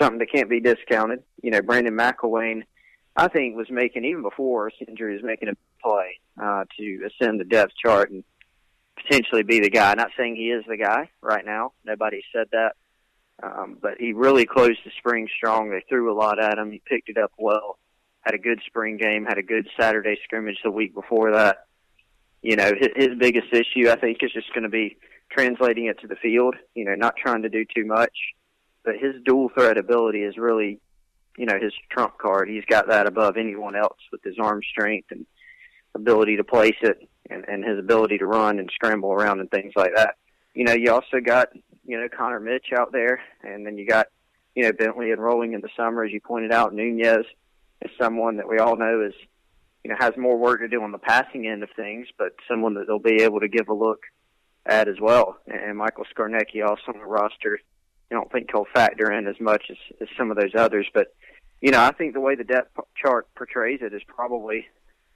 Something 0.00 0.18
that 0.18 0.32
can't 0.32 0.50
be 0.50 0.60
discounted. 0.60 1.22
You 1.42 1.50
know, 1.50 1.62
Brandon 1.62 1.94
McIlwain, 1.94 2.62
I 3.14 3.28
think, 3.28 3.56
was 3.56 3.70
making 3.70 4.04
even 4.04 4.22
before 4.22 4.70
his 4.70 4.88
injury 4.88 5.14
was 5.14 5.22
making 5.22 5.48
a 5.48 5.56
play 5.82 6.18
uh, 6.42 6.64
to 6.78 7.06
ascend 7.06 7.38
the 7.38 7.44
depth 7.44 7.72
chart 7.82 8.10
and 8.10 8.24
potentially 8.96 9.42
be 9.42 9.60
the 9.60 9.70
guy. 9.70 9.94
Not 9.94 10.10
saying 10.16 10.36
he 10.36 10.50
is 10.50 10.64
the 10.66 10.76
guy 10.76 11.10
right 11.22 11.44
now. 11.44 11.72
Nobody 11.84 12.22
said 12.32 12.46
that. 12.52 12.72
Um, 13.42 13.76
but 13.80 13.94
he 13.98 14.12
really 14.12 14.46
closed 14.46 14.78
the 14.84 14.90
spring 14.98 15.28
strong. 15.36 15.70
They 15.70 15.84
threw 15.88 16.12
a 16.12 16.16
lot 16.16 16.42
at 16.42 16.58
him. 16.58 16.70
He 16.70 16.80
picked 16.84 17.08
it 17.08 17.18
up 17.18 17.32
well. 17.36 17.78
Had 18.22 18.34
a 18.34 18.38
good 18.38 18.60
spring 18.66 18.96
game. 18.96 19.24
Had 19.24 19.38
a 19.38 19.42
good 19.42 19.68
Saturday 19.78 20.16
scrimmage 20.24 20.58
the 20.64 20.70
week 20.70 20.94
before 20.94 21.32
that. 21.32 21.66
You 22.42 22.56
know, 22.56 22.70
his, 22.78 22.88
his 22.96 23.18
biggest 23.18 23.48
issue, 23.52 23.90
I 23.90 23.96
think, 23.96 24.18
is 24.22 24.32
just 24.32 24.52
going 24.54 24.64
to 24.64 24.70
be 24.70 24.96
translating 25.30 25.86
it 25.86 26.00
to 26.00 26.06
the 26.06 26.16
field. 26.16 26.56
You 26.74 26.86
know, 26.86 26.94
not 26.94 27.16
trying 27.16 27.42
to 27.42 27.48
do 27.48 27.64
too 27.64 27.84
much. 27.84 28.16
But 28.84 28.96
his 28.96 29.14
dual 29.24 29.50
threat 29.50 29.78
ability 29.78 30.22
is 30.22 30.36
really, 30.38 30.80
you 31.36 31.44
know, 31.44 31.58
his 31.60 31.72
trump 31.90 32.18
card. 32.18 32.48
He's 32.48 32.64
got 32.64 32.88
that 32.88 33.06
above 33.06 33.36
anyone 33.36 33.76
else 33.76 33.98
with 34.12 34.22
his 34.22 34.36
arm 34.40 34.60
strength 34.70 35.08
and 35.10 35.26
ability 35.94 36.36
to 36.36 36.44
place 36.44 36.76
it 36.82 37.08
and, 37.30 37.44
and 37.48 37.64
his 37.64 37.78
ability 37.78 38.18
to 38.18 38.26
run 38.26 38.58
and 38.58 38.70
scramble 38.74 39.12
around 39.12 39.40
and 39.40 39.50
things 39.50 39.72
like 39.76 39.92
that. 39.94 40.16
You 40.54 40.64
know, 40.64 40.72
you 40.72 40.92
also 40.92 41.20
got, 41.24 41.48
you 41.84 41.98
know, 41.98 42.08
Connor 42.08 42.40
Mitch 42.40 42.66
out 42.76 42.92
there, 42.92 43.20
and 43.42 43.66
then 43.66 43.78
you 43.78 43.86
got, 43.86 44.06
you 44.54 44.62
know, 44.62 44.72
Bentley 44.72 45.12
enrolling 45.12 45.52
in 45.52 45.60
the 45.60 45.68
summer, 45.76 46.04
as 46.04 46.12
you 46.12 46.20
pointed 46.20 46.52
out. 46.52 46.74
Nunez 46.74 47.26
is 47.82 47.90
someone 48.00 48.36
that 48.36 48.48
we 48.48 48.58
all 48.58 48.76
know 48.76 49.02
is, 49.02 49.14
you 49.84 49.90
know, 49.90 49.96
has 49.98 50.16
more 50.16 50.36
work 50.38 50.60
to 50.60 50.68
do 50.68 50.82
on 50.82 50.92
the 50.92 50.98
passing 50.98 51.46
end 51.46 51.62
of 51.62 51.68
things, 51.76 52.08
but 52.18 52.32
someone 52.48 52.74
that 52.74 52.86
they'll 52.86 52.98
be 52.98 53.22
able 53.22 53.40
to 53.40 53.48
give 53.48 53.68
a 53.68 53.74
look 53.74 54.00
at 54.64 54.88
as 54.88 55.00
well. 55.00 55.36
And 55.46 55.76
Michael 55.76 56.04
Scarnecchia 56.16 56.66
also 56.66 56.92
on 56.92 56.98
the 56.98 57.04
roster. 57.04 57.60
I 58.10 58.14
don't 58.14 58.30
think 58.30 58.50
he'll 58.50 58.66
factor 58.72 59.12
in 59.12 59.26
as 59.26 59.38
much 59.40 59.64
as, 59.70 59.76
as 60.00 60.08
some 60.16 60.30
of 60.30 60.36
those 60.36 60.54
others, 60.56 60.86
but 60.94 61.08
you 61.60 61.70
know, 61.70 61.80
I 61.80 61.92
think 61.92 62.14
the 62.14 62.20
way 62.20 62.34
the 62.34 62.44
depth 62.44 62.78
chart 62.96 63.26
portrays 63.34 63.80
it 63.82 63.94
is 63.94 64.02
probably, 64.06 64.66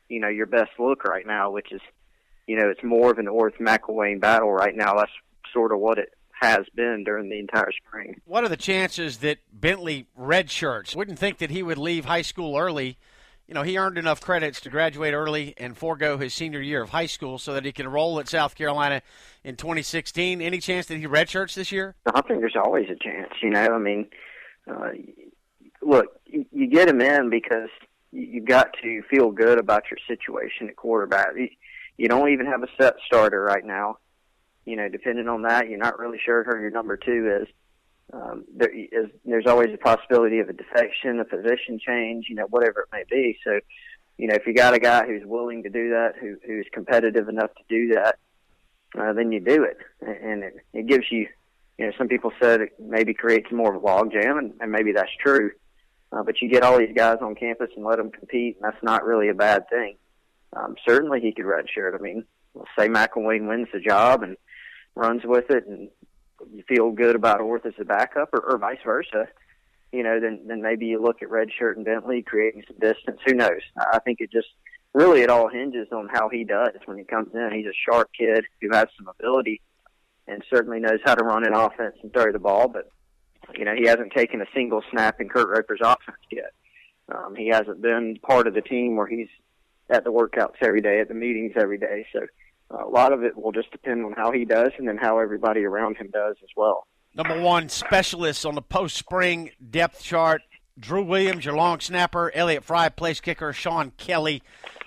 you 0.09 0.21
know, 0.21 0.29
your 0.29 0.47
best 0.47 0.71
look 0.79 1.05
right 1.05 1.27
now, 1.27 1.51
which 1.51 1.71
is 1.71 1.81
you 2.47 2.57
know, 2.57 2.69
it's 2.69 2.83
more 2.83 3.11
of 3.11 3.19
an 3.19 3.27
Orth 3.27 3.59
McIlwain 3.59 4.21
battle 4.21 4.51
right 4.51 4.75
now. 4.75 4.95
That's 4.95 5.13
sort 5.53 5.73
of 5.73 5.79
what 5.79 5.99
it 5.99 6.15
has 6.41 6.61
been 6.75 7.05
during 7.05 7.29
the 7.29 7.39
entire 7.39 7.71
spring. 7.87 8.21
What 8.25 8.45
are 8.45 8.49
the 8.49 8.57
chances 8.57 9.19
that 9.19 9.39
Bentley 9.53 10.07
redshirts? 10.19 10.97
Wouldn't 10.97 11.19
think 11.19 11.39
that 11.39 11.51
he 11.51 11.63
would 11.63 11.79
leave 11.79 12.07
high 12.07 12.23
school 12.23 12.57
early. 12.57 12.97
You 13.47 13.55
know, 13.55 13.63
he 13.63 13.77
earned 13.77 13.99
enough 13.99 14.21
credits 14.21 14.61
to 14.63 14.71
graduate 14.71 15.13
early 15.13 15.55
and 15.59 15.77
forego 15.77 16.17
his 16.17 16.33
senior 16.33 16.61
year 16.61 16.83
of 16.83 16.91
high 16.91 17.07
school 17.07 17.39
so 17.39 17.53
that 17.55 17.65
he 17.65 17.73
can 17.73 17.89
roll 17.89 18.21
at 18.21 18.29
South 18.29 18.55
Carolina 18.55 19.03
in 19.45 19.57
2016. 19.57 20.41
Any 20.41 20.61
chance 20.61 20.87
that 20.87 20.99
he 20.99 21.07
redshirts 21.07 21.55
this 21.55 21.73
year? 21.73 21.97
I 22.07 22.23
think 22.23 22.41
there's 22.41 22.57
always 22.57 22.87
a 22.89 22.97
chance. 22.97 23.33
You 23.43 23.51
know, 23.51 23.67
I 23.67 23.79
mean, 23.79 24.07
uh, 24.71 24.91
look, 25.83 26.07
you 26.27 26.69
get 26.69 26.89
him 26.89 27.01
in 27.01 27.29
because 27.29 27.69
you've 28.13 28.47
got 28.47 28.69
to 28.83 29.03
feel 29.11 29.31
good 29.31 29.59
about 29.59 29.85
your 29.91 29.99
situation 30.07 30.69
at 30.69 30.77
quarterback 30.77 31.31
you 32.01 32.09
don't 32.09 32.31
even 32.31 32.47
have 32.47 32.63
a 32.63 32.69
set 32.81 32.95
starter 33.05 33.43
right 33.43 33.65
now. 33.65 33.99
You 34.65 34.77
know, 34.77 34.89
depending 34.89 35.29
on 35.29 35.43
that, 35.43 35.69
you're 35.69 35.79
not 35.79 35.99
really 35.99 36.19
sure 36.25 36.43
who 36.43 36.59
your 36.59 36.71
number 36.71 36.97
two 36.97 37.43
is. 37.43 37.49
Um, 38.11 38.45
there 38.57 38.71
is 38.75 39.11
there's 39.27 39.47
always 39.47 39.69
a 39.75 39.77
possibility 39.77 40.39
of 40.39 40.49
a 40.49 40.55
defection, 40.55 41.21
a 41.21 41.27
position 41.27 41.79
change, 41.79 42.27
you 42.31 42.37
know, 42.37 42.47
whatever 42.49 42.81
it 42.81 42.89
may 42.91 43.05
be. 43.11 43.39
So, 43.45 43.61
you 44.17 44.29
know, 44.29 44.35
if 44.35 44.47
you 44.47 44.55
got 44.55 44.73
a 44.73 44.79
guy 44.79 45.07
who's 45.07 45.27
willing 45.27 45.63
to 45.65 45.69
do 45.69 45.91
that, 45.91 46.15
who 46.19 46.37
who's 46.47 46.67
competitive 46.73 47.29
enough 47.29 47.51
to 47.55 47.65
do 47.69 47.95
that, 47.95 48.17
uh, 48.99 49.13
then 49.13 49.31
you 49.31 49.41
do 49.41 49.63
it, 49.65 49.77
and 50.01 50.43
it, 50.43 50.55
it 50.73 50.87
gives 50.87 51.05
you, 51.11 51.29
you 51.77 51.87
know, 51.87 51.93
some 51.99 52.09
people 52.09 52.33
said 52.41 52.63
it 52.63 52.71
maybe 52.81 53.13
creates 53.13 53.53
more 53.53 53.77
of 53.77 53.83
a 53.83 53.87
logjam, 53.87 54.39
and, 54.39 54.55
and 54.61 54.73
maybe 54.73 54.93
that's 54.93 55.15
true. 55.23 55.51
Uh, 56.13 56.23
but 56.23 56.41
you 56.41 56.49
get 56.49 56.63
all 56.63 56.79
these 56.79 56.95
guys 56.97 57.19
on 57.21 57.35
campus 57.35 57.69
and 57.77 57.85
let 57.85 57.99
them 57.99 58.11
compete, 58.11 58.57
and 58.57 58.65
that's 58.65 58.83
not 58.83 59.05
really 59.05 59.29
a 59.29 59.35
bad 59.35 59.69
thing. 59.69 59.97
Um, 60.57 60.77
certainly, 60.87 61.21
he 61.21 61.33
could 61.33 61.45
redshirt. 61.45 61.95
I 61.99 62.03
mean, 62.03 62.25
say 62.79 62.89
McIlwain 62.89 63.49
wins 63.49 63.69
the 63.73 63.81
job 63.81 64.23
and 64.23 64.37
runs 64.95 65.23
with 65.25 65.51
it, 65.51 65.67
and 65.67 65.89
you 66.53 66.63
feel 66.69 66.91
good 66.91 67.17
about 67.17 67.41
Orth 67.41 67.67
as 67.67 67.75
a 67.81 67.85
backup, 67.85 68.31
or, 68.33 68.41
or 68.41 68.59
vice 68.59 68.79
versa 68.85 69.29
you 69.93 70.03
know, 70.03 70.21
then 70.21 70.41
then 70.47 70.63
maybe 70.63 70.87
you 70.87 71.03
look 71.03 71.23
at 71.23 71.29
Redshirt 71.29 71.77
and 71.77 71.85
Bentley 71.85 72.23
creating 72.23 72.63
some 72.67 72.79
distance. 72.79 73.19
Who 73.27 73.35
knows? 73.35 73.61
I 73.77 73.99
think 73.99 74.21
it 74.21 74.31
just 74.31 74.49
really 74.95 75.23
it 75.23 75.31
all 75.31 75.49
hinges 75.49 75.89
on 75.93 76.09
how 76.13 76.29
he 76.29 76.45
does 76.45 76.75
when 76.85 76.99
he 76.99 77.05
comes 77.05 77.35
in. 77.35 77.51
He's 77.53 77.67
a 77.67 77.91
sharp 77.91 78.11
kid 78.17 78.45
who 78.61 78.69
has 78.73 78.87
some 78.97 79.09
ability 79.09 79.61
and 80.29 80.45
certainly 80.49 80.79
knows 80.79 81.01
how 81.05 81.17
to 81.17 81.25
run 81.25 81.45
an 81.45 81.55
offense 81.55 81.97
and 82.03 82.13
throw 82.13 82.31
the 82.31 82.39
ball, 82.39 82.69
but 82.69 82.89
you 83.57 83.65
know 83.65 83.75
he 83.75 83.87
hasn't 83.87 84.13
taken 84.13 84.41
a 84.41 84.47
single 84.55 84.83
snap 84.91 85.21
in 85.21 85.29
Kurt 85.29 85.49
Roper's 85.49 85.81
offense 85.83 86.19
yet. 86.31 86.53
Um, 87.13 87.35
he 87.35 87.49
hasn't 87.49 87.83
been 87.83 88.17
part 88.23 88.47
of 88.47 88.55
the 88.55 88.61
team 88.61 88.95
where 88.95 89.09
he's 89.09 89.29
at 89.91 90.05
the 90.05 90.13
workouts 90.13 90.57
every 90.63 90.81
day, 90.81 91.01
at 91.01 91.09
the 91.09 91.15
meetings 91.15 91.53
every 91.57 91.79
day. 91.79 92.07
So 92.13 92.21
uh, 92.71 92.87
a 92.87 92.89
lot 92.89 93.13
of 93.13 93.25
it 93.25 93.37
will 93.37 93.53
just 93.53 93.71
depend 93.71 94.05
on 94.05 94.13
how 94.13 94.33
he 94.33 94.45
does 94.45 94.71
and 94.79 94.87
then 94.87 94.97
how 94.97 95.19
everybody 95.19 95.65
around 95.65 95.97
him 95.97 96.11
does 96.13 96.37
as 96.43 96.51
well 96.57 96.87
number 97.15 97.41
one 97.41 97.69
specialist 97.69 98.47
on 98.47 98.55
the 98.55 98.63
post 98.63 98.97
spring 98.97 99.51
depth 99.71 100.03
chart. 100.03 100.43
Drew 100.79 101.03
Williams, 101.03 101.45
your 101.45 101.57
long 101.57 101.81
snapper. 101.81 102.31
Elliott 102.35 102.65
Fry, 102.65 102.89
place 102.89 103.21
kicker. 103.21 103.53
Sean 103.53 103.93
Kelly, 103.97 104.43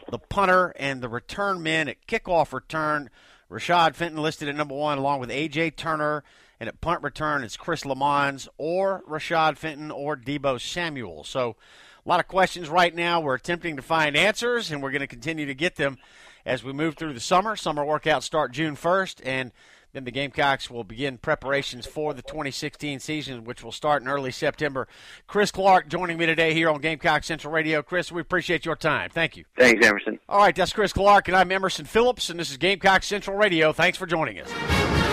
the 0.10 0.18
punter, 0.18 0.74
and 0.78 1.02
the 1.02 1.10
return 1.10 1.62
men 1.62 1.88
at 1.88 2.08
kickoff 2.08 2.54
return. 2.54 3.10
Rashad 3.52 3.94
Fenton 3.94 4.22
listed 4.22 4.50
at 4.50 4.56
number 4.56 4.74
one, 4.74 4.98
along 4.98 5.20
with 5.20 5.30
A.J. 5.30 5.72
Turner. 5.72 6.24
And 6.60 6.70
at 6.70 6.82
punt 6.82 7.04
return, 7.04 7.44
it's 7.44 7.58
Chris 7.58 7.86
Lamons 7.86 8.48
or 8.58 9.04
Rashad 9.08 9.58
Fenton 9.58 9.92
or 9.92 10.16
Deebo 10.16 10.60
Samuel. 10.62 11.24
So 11.26 11.58
a 12.06 12.10
lot 12.10 12.20
of 12.20 12.28
questions 12.28 12.70
right 12.70 12.94
now. 12.94 13.22
We're 13.22 13.36
attempting 13.36 13.76
to 13.78 13.82
find 13.82 14.16
answers, 14.16 14.72
and 14.72 14.84
we're 14.84 14.92
going 14.92 15.02
to 15.02 15.08
continue 15.08 15.46
to 15.46 15.56
get 15.56 15.76
them 15.76 15.98
as 16.46 16.64
we 16.64 16.74
move 16.74 16.96
through 16.96 17.14
the 17.14 17.20
summer. 17.20 17.56
Summer 17.56 17.84
workouts 17.86 18.24
start 18.24 18.52
June 18.52 18.76
1st, 18.76 19.22
and 19.24 19.52
then 19.94 20.04
the 20.04 20.12
Gamecocks 20.12 20.70
will 20.70 20.84
begin 20.84 21.18
preparations 21.18 21.86
for 21.86 22.14
the 22.14 22.24
2016 22.24 23.00
season, 23.00 23.46
which 23.46 23.64
will 23.64 23.72
start 23.72 24.02
in 24.02 24.08
early 24.08 24.32
September. 24.32 24.88
Chris 25.28 25.52
Clark 25.52 25.88
joining 25.88 26.18
me 26.18 26.26
today 26.26 26.54
here 26.54 26.70
on 26.70 26.82
Gamecock 26.82 27.24
Central 27.24 27.54
Radio. 27.54 27.82
Chris, 27.82 28.12
we 28.12 28.20
appreciate 28.20 28.66
your 28.66 28.76
time. 28.76 29.10
Thank 29.12 29.38
you. 29.38 29.46
Thanks, 29.56 29.86
Emerson. 29.86 30.20
All 30.28 30.40
right, 30.40 30.56
that's 30.56 30.74
Chris 30.74 30.94
Clark, 30.94 31.28
and 31.28 31.38
I'm 31.38 31.52
Emerson 31.52 31.86
Phillips, 31.86 32.30
and 32.30 32.40
this 32.40 32.50
is 32.50 32.58
Gamecock 32.58 33.04
Central 33.04 33.38
Radio. 33.38 33.72
Thanks 33.72 33.98
for 33.98 34.08
joining 34.08 34.40
us. 34.40 35.13